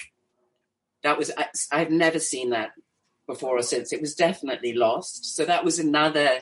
[1.02, 2.70] that was, I, I've never seen that
[3.30, 3.92] before or since.
[3.92, 5.36] It was definitely lost.
[5.36, 6.40] So that was another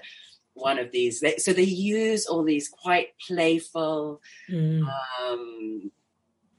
[0.55, 1.23] one of these.
[1.45, 4.21] So they use all these quite playful
[4.51, 4.83] mm.
[5.21, 5.93] um,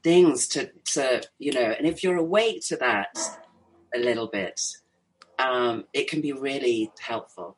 [0.02, 3.18] things to, to, you know, and if you're awake to that
[3.94, 4.60] a little bit,
[5.38, 7.56] um, it can be really helpful.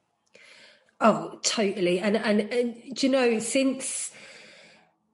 [1.01, 1.99] Oh, totally.
[2.01, 4.13] And, and, and do you know, since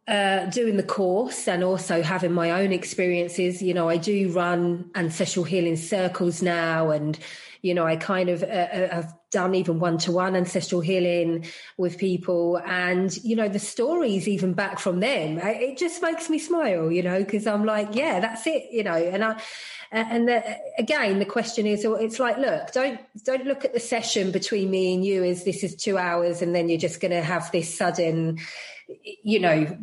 [0.07, 4.91] uh, doing the course and also having my own experiences, you know, I do run
[4.95, 7.19] ancestral healing circles now and,
[7.63, 11.45] you know, I kind of uh, uh have done even one to one ancestral healing
[11.77, 12.61] with people.
[12.65, 17.03] And, you know, the stories even back from them, it just makes me smile, you
[17.03, 19.41] know, because I'm like, yeah, that's it, you know, and I,
[19.91, 20.45] and the,
[20.79, 24.93] again the question is it's like look don't don't look at the session between me
[24.93, 27.75] and you as this is two hours and then you're just going to have this
[27.75, 28.39] sudden
[29.23, 29.79] you know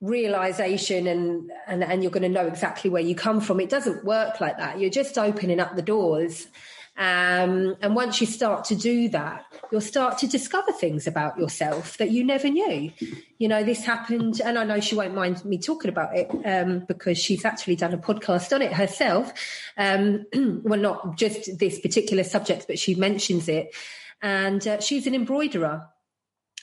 [0.00, 3.58] realization and, and and you're going to know exactly where you come from.
[3.58, 4.78] It doesn't work like that.
[4.78, 6.46] You're just opening up the doors
[6.96, 11.98] um, and once you start to do that, you'll start to discover things about yourself
[11.98, 12.92] that you never knew.
[13.38, 16.84] You know, this happened, and I know she won't mind me talking about it um,
[16.86, 19.32] because she's actually done a podcast on it herself.
[19.76, 20.26] Um,
[20.62, 23.74] well, not just this particular subject, but she mentions it.
[24.22, 25.88] And uh, she's an embroiderer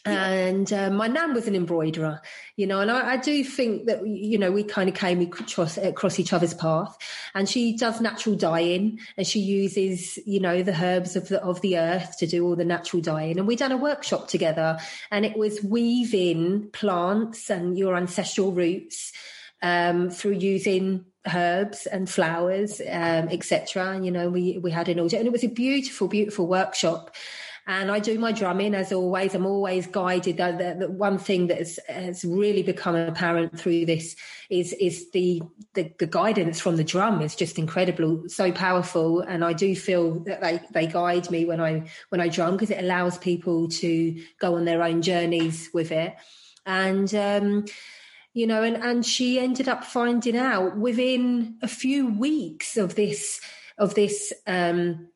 [0.05, 2.21] and uh, my nan was an embroiderer
[2.55, 5.77] you know and I, I, do think that you know we kind of came across,
[5.77, 6.97] across each other's path.
[7.33, 11.61] And she does natural dyeing and she uses you know the herbs of the of
[11.61, 13.37] the earth to do all the natural dyeing.
[13.37, 19.11] And we done a workshop together and it was weaving plants and your ancestral roots
[19.61, 25.15] um, through using herbs and flowers um, etc you know we we had an order
[25.17, 27.15] and it was a beautiful beautiful workshop
[27.79, 29.34] and I do my drumming as always.
[29.34, 30.38] I'm always guided.
[30.38, 34.17] The, the, the one thing that has, has, really become apparent through this
[34.49, 35.41] is is the,
[35.73, 39.21] the, the guidance from the drum is just incredible, so powerful.
[39.21, 42.71] And I do feel that they they guide me when I when I drum because
[42.71, 46.13] it allows people to go on their own journeys with it.
[46.65, 47.65] And um,
[48.34, 53.39] you know, and and she ended up finding out within a few weeks of this
[53.77, 55.07] of this um,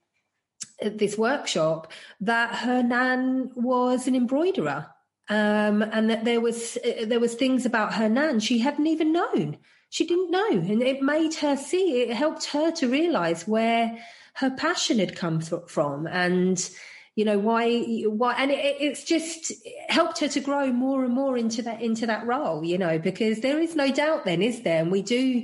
[0.81, 4.87] this workshop that her nan was an embroiderer
[5.29, 9.11] um, and that there was uh, there was things about her nan she hadn't even
[9.11, 9.57] known.
[9.89, 13.97] She didn't know and it made her see it helped her to realize where
[14.35, 16.69] her passion had come th- from and
[17.15, 19.53] you know why why and it, it's just
[19.87, 23.39] helped her to grow more and more into that into that role you know because
[23.39, 24.81] there is no doubt then is there?
[24.81, 25.43] And we do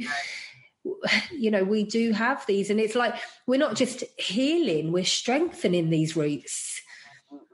[1.32, 3.16] you know we do have these and it's like
[3.48, 6.82] we're not just healing we're strengthening these roots.
[7.32, 7.46] Mm-hmm.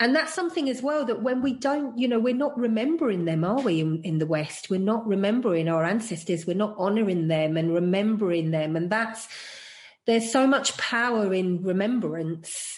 [0.00, 3.44] And that's something as well that when we don't you know we're not remembering them
[3.44, 4.70] are we in, in the west?
[4.70, 9.28] We're not remembering our ancestors we're not honoring them and remembering them and that's
[10.06, 12.77] there's so much power in remembrance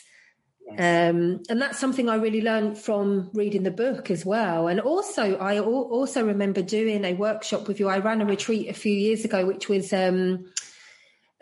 [0.78, 4.68] um, and that's something I really learned from reading the book as well.
[4.68, 7.88] And also, I also remember doing a workshop with you.
[7.88, 10.46] I ran a retreat a few years ago, which was um,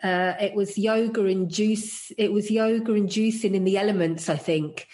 [0.03, 2.11] uh, it was yoga and juice.
[2.17, 4.87] It was yoga and juicing in the elements, I think.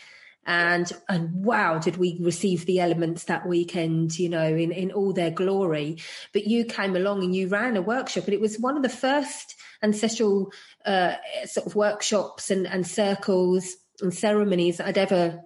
[0.46, 5.12] and and wow did we receive the elements that weekend you know in in all
[5.12, 5.98] their glory
[6.34, 8.90] but you came along and you ran a workshop and it was one of the
[8.90, 10.52] first ancestral
[10.86, 11.16] uh,
[11.46, 15.42] sort of workshops and and circles and ceremonies that I'd ever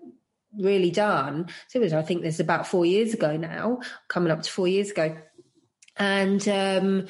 [0.57, 1.47] really done.
[1.67, 4.51] So it was I think this is about 4 years ago now coming up to
[4.51, 5.17] 4 years ago.
[5.97, 7.07] And um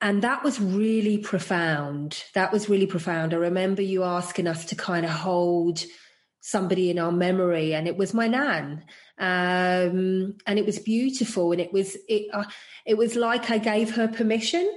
[0.00, 2.22] and that was really profound.
[2.34, 3.32] That was really profound.
[3.32, 5.82] I remember you asking us to kind of hold
[6.40, 8.84] somebody in our memory and it was my nan.
[9.16, 12.44] Um, and it was beautiful and it was it uh,
[12.84, 14.68] it was like i gave her permission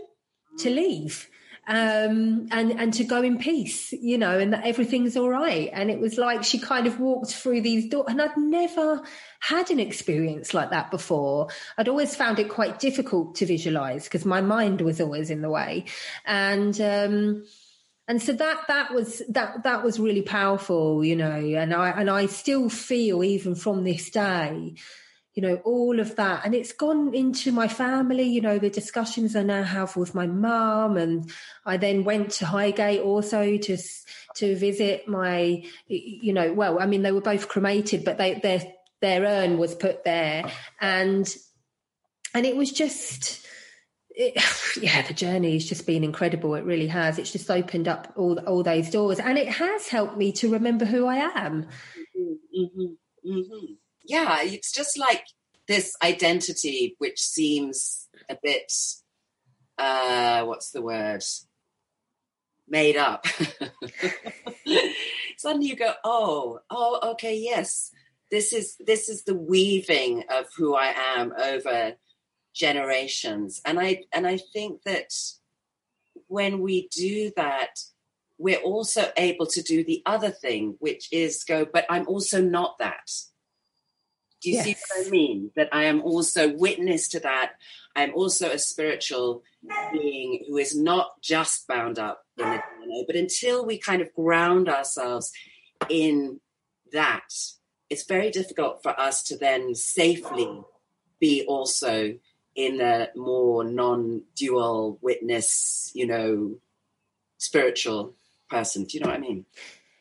[0.59, 1.27] to leave
[1.68, 5.70] um, and and to go in peace you know and that everything's all right.
[5.74, 9.01] And it was like she kind of walked through these doors and i'd never
[9.39, 11.49] had an experience like that before.
[11.78, 15.49] I'd always found it quite difficult to visualize because my mind was always in the
[15.49, 15.86] way.
[16.26, 17.43] And um,
[18.07, 22.09] and so that that was that that was really powerful you know and i and
[22.09, 24.74] i still feel even from this day
[25.38, 29.35] you know all of that and it's gone into my family you know the discussions
[29.35, 31.31] i now have with my mum and
[31.63, 33.77] i then went to highgate also to
[34.35, 38.61] to visit my you know well i mean they were both cremated but they their
[38.99, 41.38] their urn was put there and
[42.33, 43.45] and it was just
[44.19, 44.33] it,
[44.81, 46.55] yeah, the journey has just been incredible.
[46.55, 47.19] It really has.
[47.19, 50.85] It's just opened up all all those doors, and it has helped me to remember
[50.85, 51.67] who I am.
[52.17, 53.73] Mm-hmm, mm-hmm, mm-hmm.
[54.07, 55.23] Yeah, it's just like
[55.67, 58.71] this identity, which seems a bit,
[59.77, 61.23] uh, what's the word?
[62.67, 63.27] Made up.
[65.37, 67.91] Suddenly you go, oh, oh, okay, yes,
[68.31, 71.93] this is this is the weaving of who I am over
[72.57, 75.13] generations and i and i think that
[76.27, 77.69] when we do that
[78.39, 82.75] we're also able to do the other thing which is go but i'm also not
[82.79, 83.09] that
[84.41, 84.65] do you yes.
[84.65, 87.53] see what i mean that i am also witness to that
[87.95, 89.43] i'm also a spiritual
[89.91, 94.13] being who is not just bound up in the DNA, but until we kind of
[94.13, 95.31] ground ourselves
[95.89, 96.39] in
[96.91, 97.33] that
[97.89, 100.61] it's very difficult for us to then safely
[101.19, 102.17] be also
[102.55, 106.55] in a more non-dual witness, you know,
[107.38, 108.15] spiritual
[108.49, 108.83] person.
[108.83, 109.45] Do you know what I mean?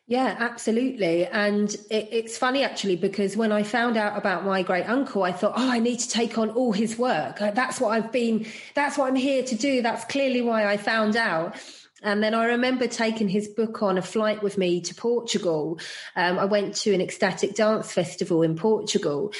[0.09, 1.27] Yeah, absolutely.
[1.27, 5.33] And it, it's funny actually because when I found out about my great uncle, I
[5.33, 7.39] thought, oh, I need to take on all his work.
[7.41, 9.83] That's what I've been, that's what I'm here to do.
[9.83, 11.57] That's clearly why I found out.
[12.03, 15.81] And then I remember taking his book on a flight with me to Portugal.
[16.15, 19.33] Um, I went to an ecstatic dance festival in Portugal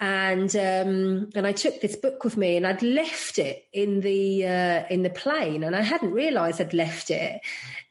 [0.00, 4.46] and um, and I took this book with me, and I'd left it in the
[4.46, 7.40] uh, in the plane, and I hadn't realised I'd left it.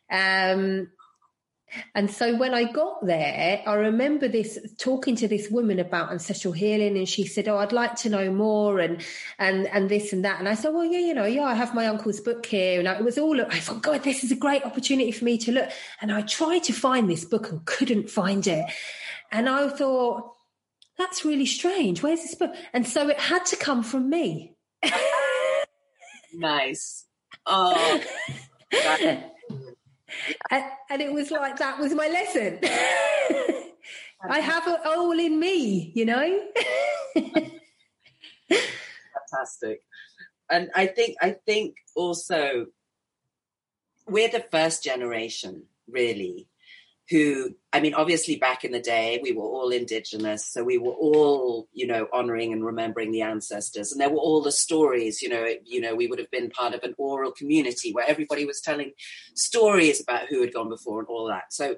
[0.09, 0.89] Um,
[1.93, 6.53] and so when I got there, I remember this talking to this woman about ancestral
[6.53, 9.03] healing, and she said, "Oh, I'd like to know more," and
[9.37, 10.39] and and this and that.
[10.39, 12.87] And I said, "Well, yeah, you know, yeah, I have my uncle's book here," and
[12.87, 13.39] I, it was all.
[13.41, 15.69] I thought, God, this is a great opportunity for me to look.
[16.01, 18.65] And I tried to find this book and couldn't find it.
[19.31, 20.31] And I thought,
[20.97, 22.01] that's really strange.
[22.01, 22.55] Where's this book?
[22.73, 24.55] And so it had to come from me.
[26.33, 27.05] nice.
[27.45, 28.01] Oh.
[30.51, 32.59] and, and, it was like that was my lesson.
[34.29, 36.41] I have it all in me, you know.
[38.49, 39.81] Fantastic.
[40.49, 42.67] And I think I think also
[44.07, 46.47] we're the first generation really
[47.09, 50.91] who i mean obviously back in the day we were all indigenous so we were
[50.91, 53.91] all you know honoring and remembering the ancestors.
[53.91, 56.73] And there were all the stories you know you know we would have been part
[56.73, 58.91] of an oral community where everybody was telling
[59.35, 61.53] stories about who had gone before and all that.
[61.53, 61.75] So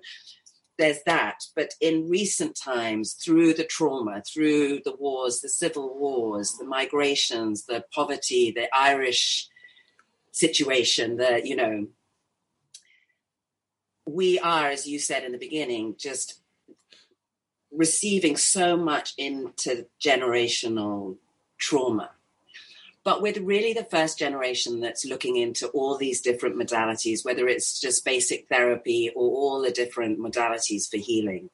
[0.78, 1.44] there's that.
[1.56, 7.66] But in recent times through the trauma through the wars the civil wars the migrations
[7.66, 9.48] the poverty the irish
[10.32, 11.88] situation the you know
[14.14, 16.42] we are, as you said in the beginning, just
[17.72, 21.18] receiving so much intergenerational
[21.58, 22.12] trauma.
[23.04, 27.80] But we're really the first generation that's looking into all these different modalities, whether it's
[27.80, 31.50] just basic therapy or all the different modalities for healing.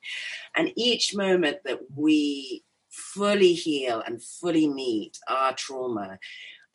[0.56, 6.18] And each moment that we fully heal and fully meet our trauma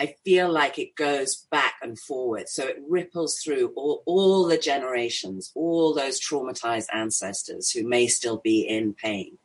[0.00, 2.48] I feel like it goes back and forward.
[2.48, 8.38] So it ripples through all, all the generations, all those traumatized ancestors who may still
[8.38, 9.36] be in pain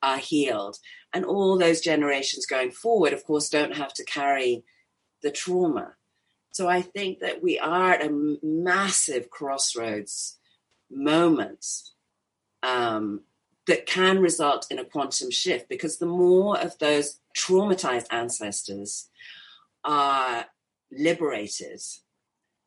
[0.00, 0.78] are healed.
[1.12, 4.62] And all those generations going forward, of course, don't have to carry
[5.20, 5.94] the trauma.
[6.52, 10.38] So I think that we are at a massive crossroads
[10.88, 11.66] moment
[12.62, 13.22] um,
[13.66, 19.08] that can result in a quantum shift because the more of those traumatized ancestors
[19.88, 20.44] are
[20.92, 21.80] liberated,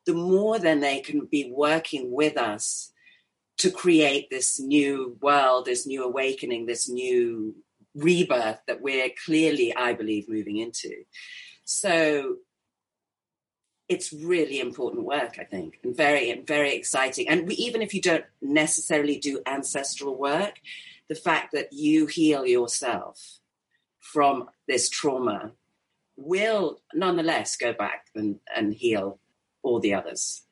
[0.07, 2.91] the more then they can be working with us
[3.59, 7.55] to create this new world, this new awakening, this new
[7.93, 11.03] rebirth that we're clearly, I believe, moving into.
[11.63, 12.37] So
[13.87, 17.29] it's really important work, I think, and very, very exciting.
[17.29, 20.59] And we, even if you don't necessarily do ancestral work,
[21.07, 23.39] the fact that you heal yourself
[23.99, 25.51] from this trauma
[26.23, 29.19] will nonetheless go back and, and heal
[29.63, 30.43] all the others.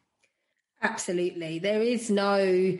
[0.82, 1.60] Absolutely.
[1.60, 2.78] There is no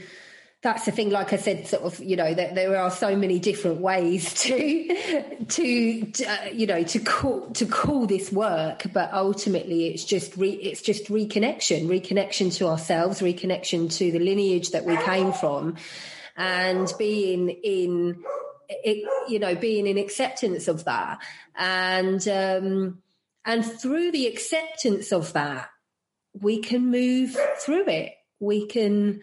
[0.62, 3.40] that's the thing like i said sort of you know that there are so many
[3.40, 9.12] different ways to to, to uh, you know to call to call this work but
[9.14, 14.84] ultimately it's just re, it's just reconnection reconnection to ourselves reconnection to the lineage that
[14.84, 15.76] we came from
[16.36, 18.22] and being in
[18.70, 21.20] it, you know being in acceptance of that
[21.58, 23.02] and um
[23.46, 25.70] and through the acceptance of that
[26.40, 29.22] we can move through it we can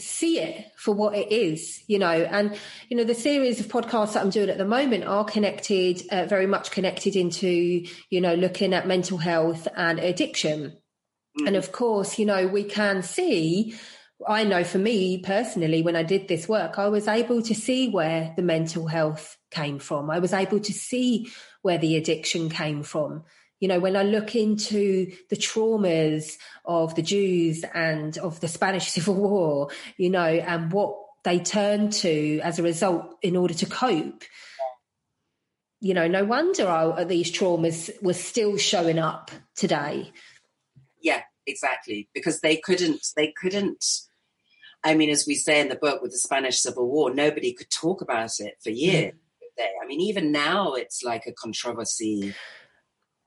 [0.00, 2.10] see it for what it is, you know.
[2.10, 2.56] And,
[2.88, 6.26] you know, the series of podcasts that I'm doing at the moment are connected, uh,
[6.26, 10.76] very much connected into, you know, looking at mental health and addiction.
[11.40, 11.48] Mm.
[11.48, 13.74] And of course, you know, we can see,
[14.26, 17.88] I know for me personally, when I did this work, I was able to see
[17.88, 20.10] where the mental health came from.
[20.10, 21.30] I was able to see
[21.62, 23.24] where the addiction came from.
[23.60, 28.90] You know, when I look into the traumas of the Jews and of the Spanish
[28.90, 33.66] Civil War, you know, and what they turned to as a result in order to
[33.66, 34.24] cope,
[35.80, 40.12] you know, no wonder our, these traumas were still showing up today.
[41.00, 42.08] Yeah, exactly.
[42.14, 43.84] Because they couldn't, they couldn't.
[44.82, 47.70] I mean, as we say in the book with the Spanish Civil War, nobody could
[47.70, 49.12] talk about it for years.
[49.12, 49.64] Mm.
[49.82, 52.34] I mean, even now it's like a controversy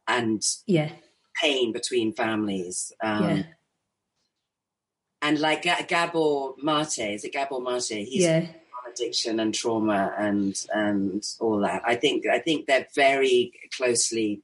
[0.08, 0.90] and yeah
[1.42, 3.44] pain between families um, yeah.
[5.22, 8.46] and like G- Gabor Mate is it Gabor Mate he's yeah.
[8.92, 14.44] addiction and trauma and and all that I think I think they're very closely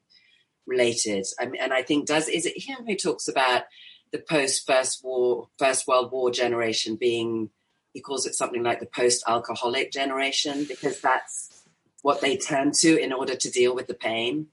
[0.66, 3.64] related I mean, and I think does is it him who talks about
[4.12, 7.49] the post first war first world war generation being
[7.93, 11.64] he calls it something like the post alcoholic generation because that's
[12.01, 14.47] what they turn to in order to deal with the pain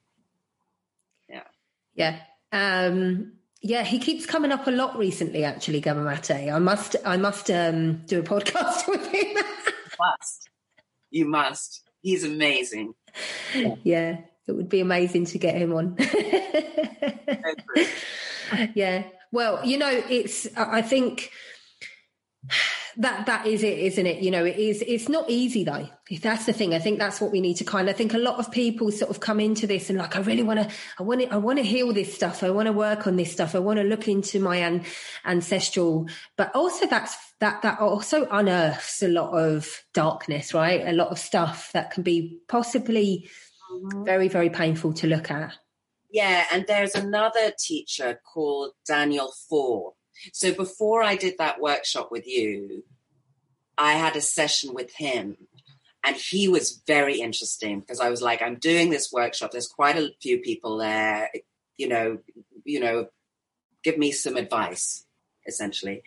[1.29, 1.43] yeah.
[1.95, 2.19] Yeah.
[2.53, 3.33] Um,
[3.63, 5.45] yeah, he keeps coming up a lot recently.
[5.45, 6.51] Actually, Gabor Mate.
[6.51, 9.27] I must, I must um, do a podcast with him.
[9.27, 9.43] you
[9.99, 10.49] must.
[11.11, 11.83] You must.
[12.03, 12.95] He's amazing.
[13.83, 15.97] Yeah, it would be amazing to get him on.
[18.75, 19.05] yeah.
[19.33, 20.47] Well, you know, it's.
[20.57, 21.31] I think
[22.99, 24.23] that that is it isn't it?
[24.23, 25.89] You know it is it's not easy though.
[26.23, 28.19] That's the thing i think that's what we need to kind of I think a
[28.19, 30.69] lot of people sort of come into this and like i really want to
[31.01, 32.43] i want to i want to heal this stuff.
[32.43, 33.55] I want to work on this stuff.
[33.55, 34.85] I want to look into my an,
[35.25, 36.09] ancestral.
[36.37, 40.87] But also that's that that also unearths a lot of darkness right?
[40.87, 43.29] A lot of stuff that can be possibly
[43.71, 44.05] mm-hmm.
[44.05, 45.55] very very painful to look at
[46.17, 49.93] yeah and there's another teacher called daniel Foor.
[50.33, 52.85] so before I did that workshop with you,
[53.77, 55.37] I had a session with him
[56.07, 59.51] and he was very interesting because I was like, I'm doing this workshop.
[59.51, 61.29] There's quite a few people there,
[61.77, 62.19] you know,
[62.65, 63.09] you know,
[63.83, 65.05] give me some advice,
[65.49, 66.05] essentially.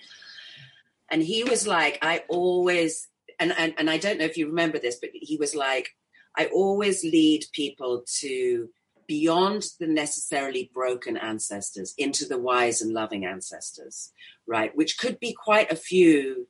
[1.12, 4.80] And he was like, I always and, and and I don't know if you remember
[4.80, 5.90] this, but he was like,
[6.38, 8.70] I always lead people to
[9.10, 14.14] beyond the necessarily broken ancestors into the wise and loving ancestors,
[14.46, 14.78] right?
[14.78, 16.48] Which could be quite a few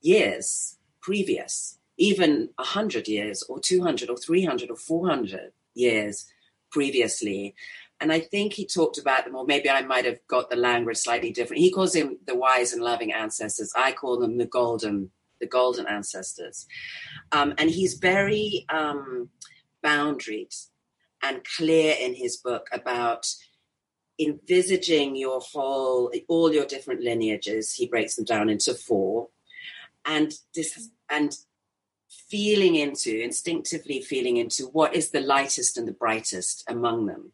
[0.00, 6.24] years previous, even 100 years or 200 or 300 or 400 years
[6.70, 7.54] previously.
[8.00, 10.96] And I think he talked about them, or maybe I might have got the language
[10.96, 11.60] slightly different.
[11.60, 13.70] He calls them the wise and loving ancestors.
[13.76, 15.10] I call them the golden,
[15.40, 16.66] the golden ancestors.
[17.32, 19.28] Um, and he's very um,
[19.84, 20.54] boundaried
[21.22, 23.26] and clear in his book about
[24.18, 29.28] envisaging your whole all your different lineages he breaks them down into four
[30.06, 31.36] and this and
[32.08, 37.32] feeling into instinctively feeling into what is the lightest and the brightest among them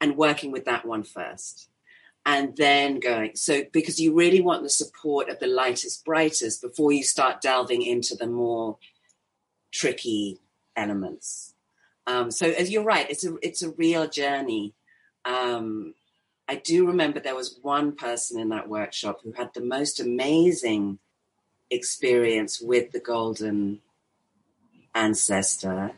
[0.00, 1.70] and working with that one first
[2.26, 6.92] and then going so because you really want the support of the lightest brightest before
[6.92, 8.76] you start delving into the more
[9.72, 10.38] tricky
[10.76, 11.54] elements
[12.06, 14.74] um, so as you're right, it's a it's a real journey.
[15.24, 15.94] Um,
[16.48, 21.00] I do remember there was one person in that workshop who had the most amazing
[21.70, 23.80] experience with the golden
[24.94, 25.92] ancestor.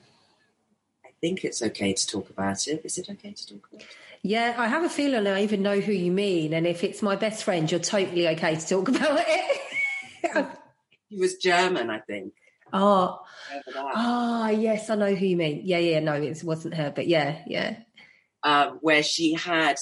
[1.04, 2.80] I think it's okay to talk about it.
[2.84, 3.88] Is it okay to talk about it?
[4.22, 6.54] Yeah, I have a feeling I even know who you mean.
[6.54, 10.46] And if it's my best friend, you're totally okay to talk about it.
[11.08, 12.32] he was German, I think.
[12.72, 13.20] Oh,
[13.76, 15.62] ah, oh, yes, I know who you mean.
[15.64, 17.76] Yeah, yeah, no, it wasn't her, but yeah, yeah.
[18.42, 19.78] Um, where she had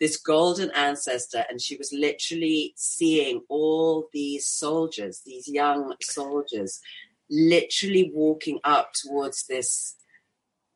[0.00, 6.80] this golden ancestor, and she was literally seeing all these soldiers, these young soldiers,
[7.30, 9.96] literally walking up towards this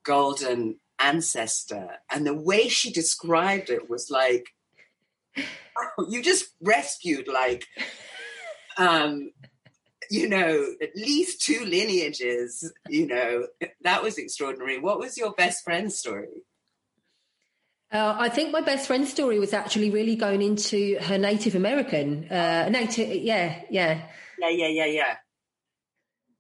[0.05, 1.89] golden ancestor.
[2.11, 4.47] And the way she described it was like,
[5.37, 7.67] oh, you just rescued like
[8.77, 9.31] um
[10.11, 13.47] you know, at least two lineages, you know,
[13.83, 14.79] that was extraordinary.
[14.79, 16.29] What was your best friend's story?
[17.93, 22.29] Uh, I think my best friend's story was actually really going into her Native American,
[22.29, 25.17] uh, native, yeah, yeah, yeah, yeah, yeah, yeah.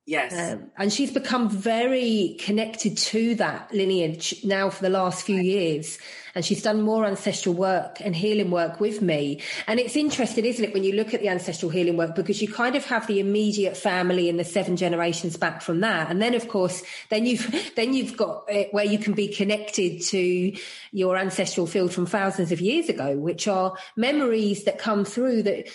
[0.06, 0.52] Yes.
[0.52, 5.98] Um, and she's become very connected to that lineage now for the last few years.
[6.34, 9.40] And she's done more ancestral work and healing work with me.
[9.66, 12.52] And it's interesting, isn't it, when you look at the ancestral healing work, because you
[12.52, 16.10] kind of have the immediate family and the seven generations back from that.
[16.10, 20.02] And then, of course, then you've, then you've got it where you can be connected
[20.02, 20.52] to
[20.92, 25.68] your ancestral field from thousands of years ago, which are memories that come through that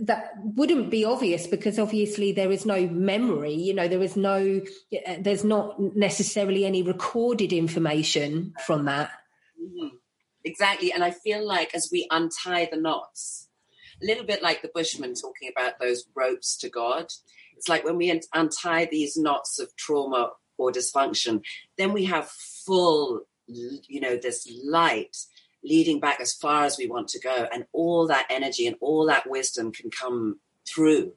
[0.00, 4.60] that wouldn't be obvious because obviously there is no memory you know there is no
[4.92, 9.10] eh, there's not necessarily any recorded information from that
[9.62, 9.96] mm-hmm.
[10.44, 13.48] exactly and i feel like as we untie the knots
[14.02, 17.06] a little bit like the bushman talking about those ropes to god
[17.56, 21.42] it's like when we untie these knots of trauma or dysfunction
[21.78, 25.16] then we have full you know this light
[25.64, 27.46] leading back as far as we want to go.
[27.52, 31.12] And all that energy and all that wisdom can come through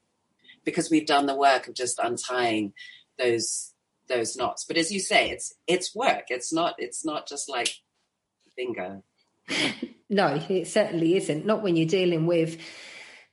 [0.64, 2.74] because we've done the work of just untying
[3.18, 3.74] those
[4.08, 4.66] those knots.
[4.66, 6.26] But as you say, it's it's work.
[6.30, 7.70] It's not it's not just like
[8.56, 9.04] bingo.
[10.08, 11.48] No, it certainly isn't.
[11.48, 12.62] Not when you're dealing with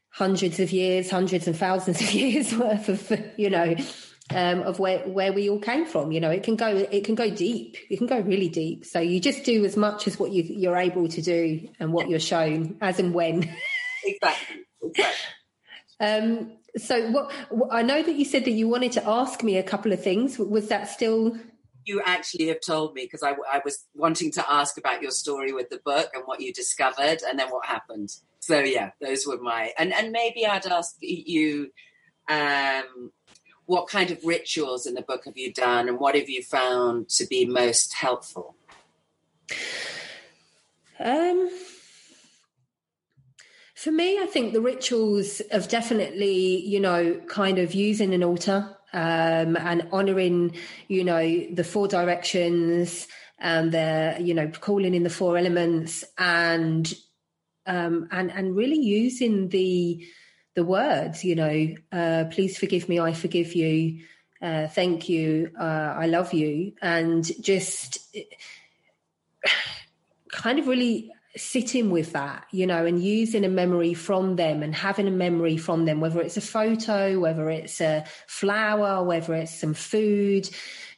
[0.08, 3.76] hundreds of years, hundreds and thousands of years worth of, you know,
[4.30, 6.12] um, of where where we all came from.
[6.12, 7.76] You know, it can go it can go deep.
[7.90, 8.84] It can go really deep.
[8.84, 12.08] So you just do as much as what you, you're able to do and what
[12.08, 13.54] you're shown as and when.
[14.04, 14.64] exactly.
[14.82, 15.14] Exactly.
[16.00, 19.58] Um, so what, what I know that you said that you wanted to ask me
[19.58, 20.38] a couple of things.
[20.38, 21.36] Was that still?
[21.84, 25.52] You actually have told me because I, I was wanting to ask about your story
[25.52, 28.10] with the book and what you discovered and then what happened.
[28.40, 31.70] So yeah, those were my and and maybe I'd ask you
[32.28, 33.12] um,
[33.66, 37.08] what kind of rituals in the book have you done and what have you found
[37.10, 38.56] to be most helpful?
[40.98, 41.50] Um,
[43.74, 48.76] for me, I think the rituals of definitely, you know, kind of using an altar
[48.92, 50.56] um, and honoring,
[50.88, 56.92] you know, the four directions and the, you know, calling in the four elements and
[57.66, 60.04] um, and and really using the
[60.54, 64.04] the words, you know, uh, please forgive me, I forgive you,
[64.42, 67.98] uh, thank you, uh, I love you, and just
[70.30, 74.74] kind of really sitting with that, you know, and using a memory from them and
[74.74, 79.58] having a memory from them, whether it's a photo, whether it's a flower, whether it's
[79.58, 80.48] some food,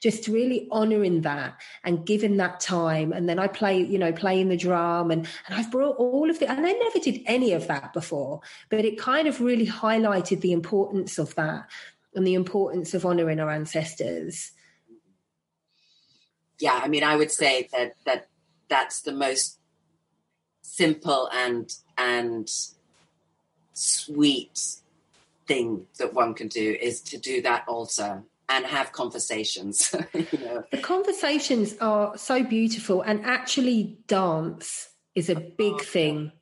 [0.01, 3.12] just really honoring that and giving that time.
[3.12, 6.41] And then I play, you know, playing the drum and, and I've brought all of
[6.41, 10.41] the, and I never did any of that before, but it kind of really highlighted
[10.41, 11.70] the importance of that
[12.14, 14.51] and the importance of honoring our ancestors.
[16.61, 16.80] Yeah.
[16.82, 18.26] I mean, I would say that, that
[18.68, 19.59] that's the most
[20.64, 22.50] simple and, and
[23.74, 24.76] sweet
[25.46, 29.94] thing that one can do is to do that also and have conversations.
[30.14, 30.64] you know?
[30.70, 36.32] The conversations are so beautiful, and actually, dance is a big oh, thing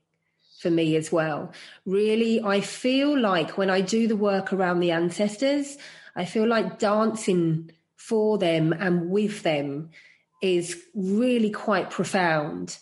[0.60, 1.52] for me as well.
[1.84, 5.76] Really, I feel like when I do the work around the ancestors,
[6.16, 9.90] I feel like dancing for them and with them
[10.42, 12.78] is really quite profound.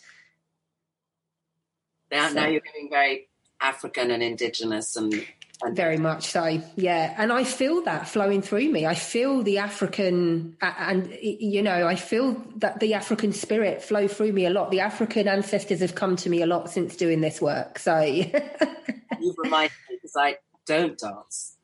[2.11, 2.35] Now, so.
[2.35, 3.29] now you're getting very
[3.61, 5.25] African and indigenous and
[5.69, 7.15] very much so, yeah.
[7.19, 8.87] And I feel that flowing through me.
[8.87, 14.33] I feel the African, and you know, I feel that the African spirit flow through
[14.33, 14.71] me a lot.
[14.71, 17.79] The African ancestors have come to me a lot since doing this work.
[17.79, 20.37] So you've reminded me because I
[20.67, 21.57] don't dance.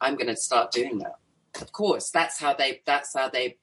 [0.00, 1.14] I'm going to start doing that.
[1.62, 2.82] Of course, that's how they.
[2.84, 3.56] That's how they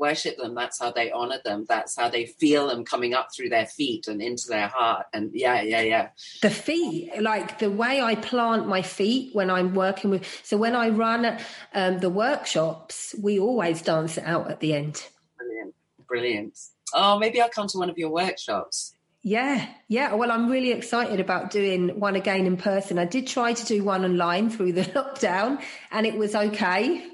[0.00, 0.54] worship them.
[0.54, 1.66] That's how they honor them.
[1.68, 5.06] That's how they feel them coming up through their feet and into their heart.
[5.12, 6.08] And yeah, yeah, yeah.
[6.42, 10.26] The feet, like the way I plant my feet when I'm working with.
[10.42, 11.38] So when I run
[11.74, 15.06] um, the workshops, we always dance it out at the end.
[15.36, 15.74] Brilliant,
[16.08, 16.58] brilliant.
[16.92, 18.94] Oh, maybe I'll come to one of your workshops.
[19.22, 20.14] Yeah, yeah.
[20.14, 22.98] Well, I'm really excited about doing one again in person.
[22.98, 27.06] I did try to do one online through the lockdown, and it was okay.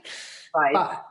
[0.55, 0.73] Right.
[0.73, 1.06] But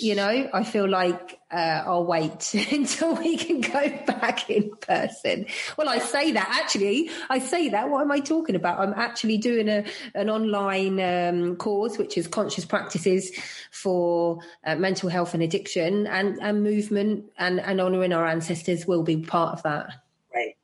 [0.00, 5.46] you know, I feel like uh, I'll wait until we can go back in person.
[5.76, 7.88] Well, I say that actually, I say that.
[7.88, 8.80] What am I talking about?
[8.80, 9.84] I'm actually doing a
[10.14, 13.32] an online um, course, which is conscious practices
[13.70, 19.02] for uh, mental health and addiction, and and movement, and and honouring our ancestors will
[19.02, 19.90] be part of that.
[20.32, 20.56] Great,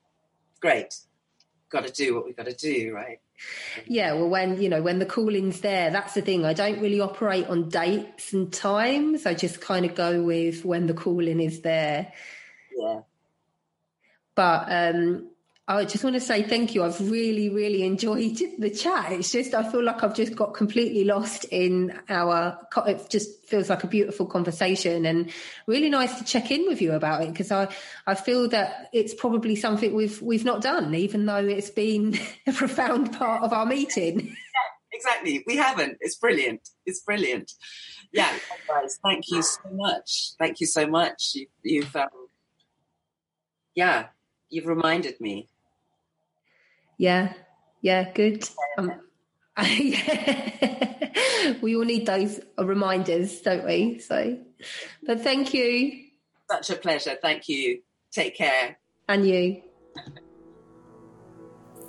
[0.61, 0.97] great.
[1.69, 3.21] Got to do what we got to do, right?
[3.87, 6.45] Yeah, well, when you know when the calling's there, that's the thing.
[6.45, 9.27] I don't really operate on dates and times.
[9.27, 12.13] I just kind of go with when the calling is there.
[12.77, 13.01] Yeah.
[14.35, 15.31] But um,
[15.71, 16.83] I just want to say thank you.
[16.83, 19.13] I've really, really enjoyed the chat.
[19.13, 22.59] It's just, I feel like I've just got completely lost in our,
[22.89, 25.31] it just feels like a beautiful conversation and
[25.69, 27.69] really nice to check in with you about it because I,
[28.05, 32.19] I feel that it's probably something we've, we've not done, even though it's been
[32.49, 34.37] a profound part of our meeting.
[34.93, 35.45] Exactly.
[35.47, 35.99] We haven't.
[36.01, 36.69] It's brilliant.
[36.85, 37.53] It's brilliant.
[38.13, 40.33] Yeah, guys, thank you so much.
[40.37, 41.31] Thank you so much.
[41.35, 42.09] You, you've, um,
[43.77, 44.09] yeah,
[44.49, 45.49] you've reminded me
[47.01, 47.33] yeah,
[47.81, 48.47] yeah, good.
[48.77, 48.93] Um,
[49.59, 51.55] yeah.
[51.63, 53.99] we all need those reminders, don't we?
[54.01, 54.39] So,
[55.07, 56.05] but thank you.
[56.51, 57.17] Such a pleasure.
[57.23, 57.81] Thank you.
[58.13, 58.77] Take care.
[59.09, 59.63] And you.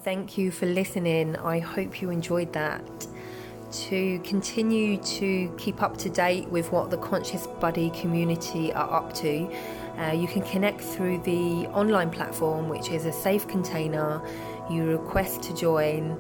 [0.03, 1.35] Thank you for listening.
[1.35, 3.07] I hope you enjoyed that.
[3.89, 9.13] To continue to keep up to date with what the Conscious Body community are up
[9.15, 9.53] to,
[9.97, 14.21] uh, you can connect through the online platform, which is a safe container
[14.69, 16.19] you request to join,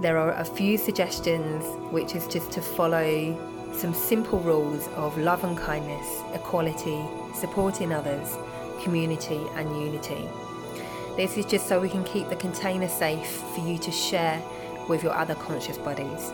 [0.00, 3.36] there are a few suggestions, which is just to follow
[3.72, 7.00] some simple rules of love and kindness, equality,
[7.34, 8.36] supporting others,
[8.82, 10.28] community, and unity.
[11.16, 14.42] This is just so we can keep the container safe for you to share
[14.88, 16.32] with your other conscious bodies.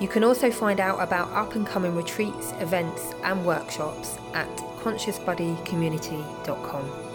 [0.00, 4.48] You can also find out about up and coming retreats, events, and workshops at
[4.82, 7.09] consciousbodycommunity.com.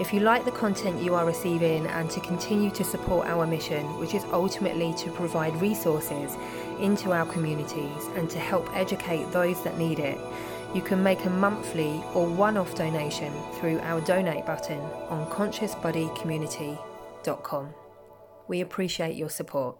[0.00, 3.84] If you like the content you are receiving and to continue to support our mission,
[4.00, 6.36] which is ultimately to provide resources
[6.80, 10.18] into our communities and to help educate those that need it,
[10.74, 14.80] you can make a monthly or one off donation through our donate button
[15.10, 17.74] on consciousbodycommunity.com.
[18.48, 19.78] We appreciate your support.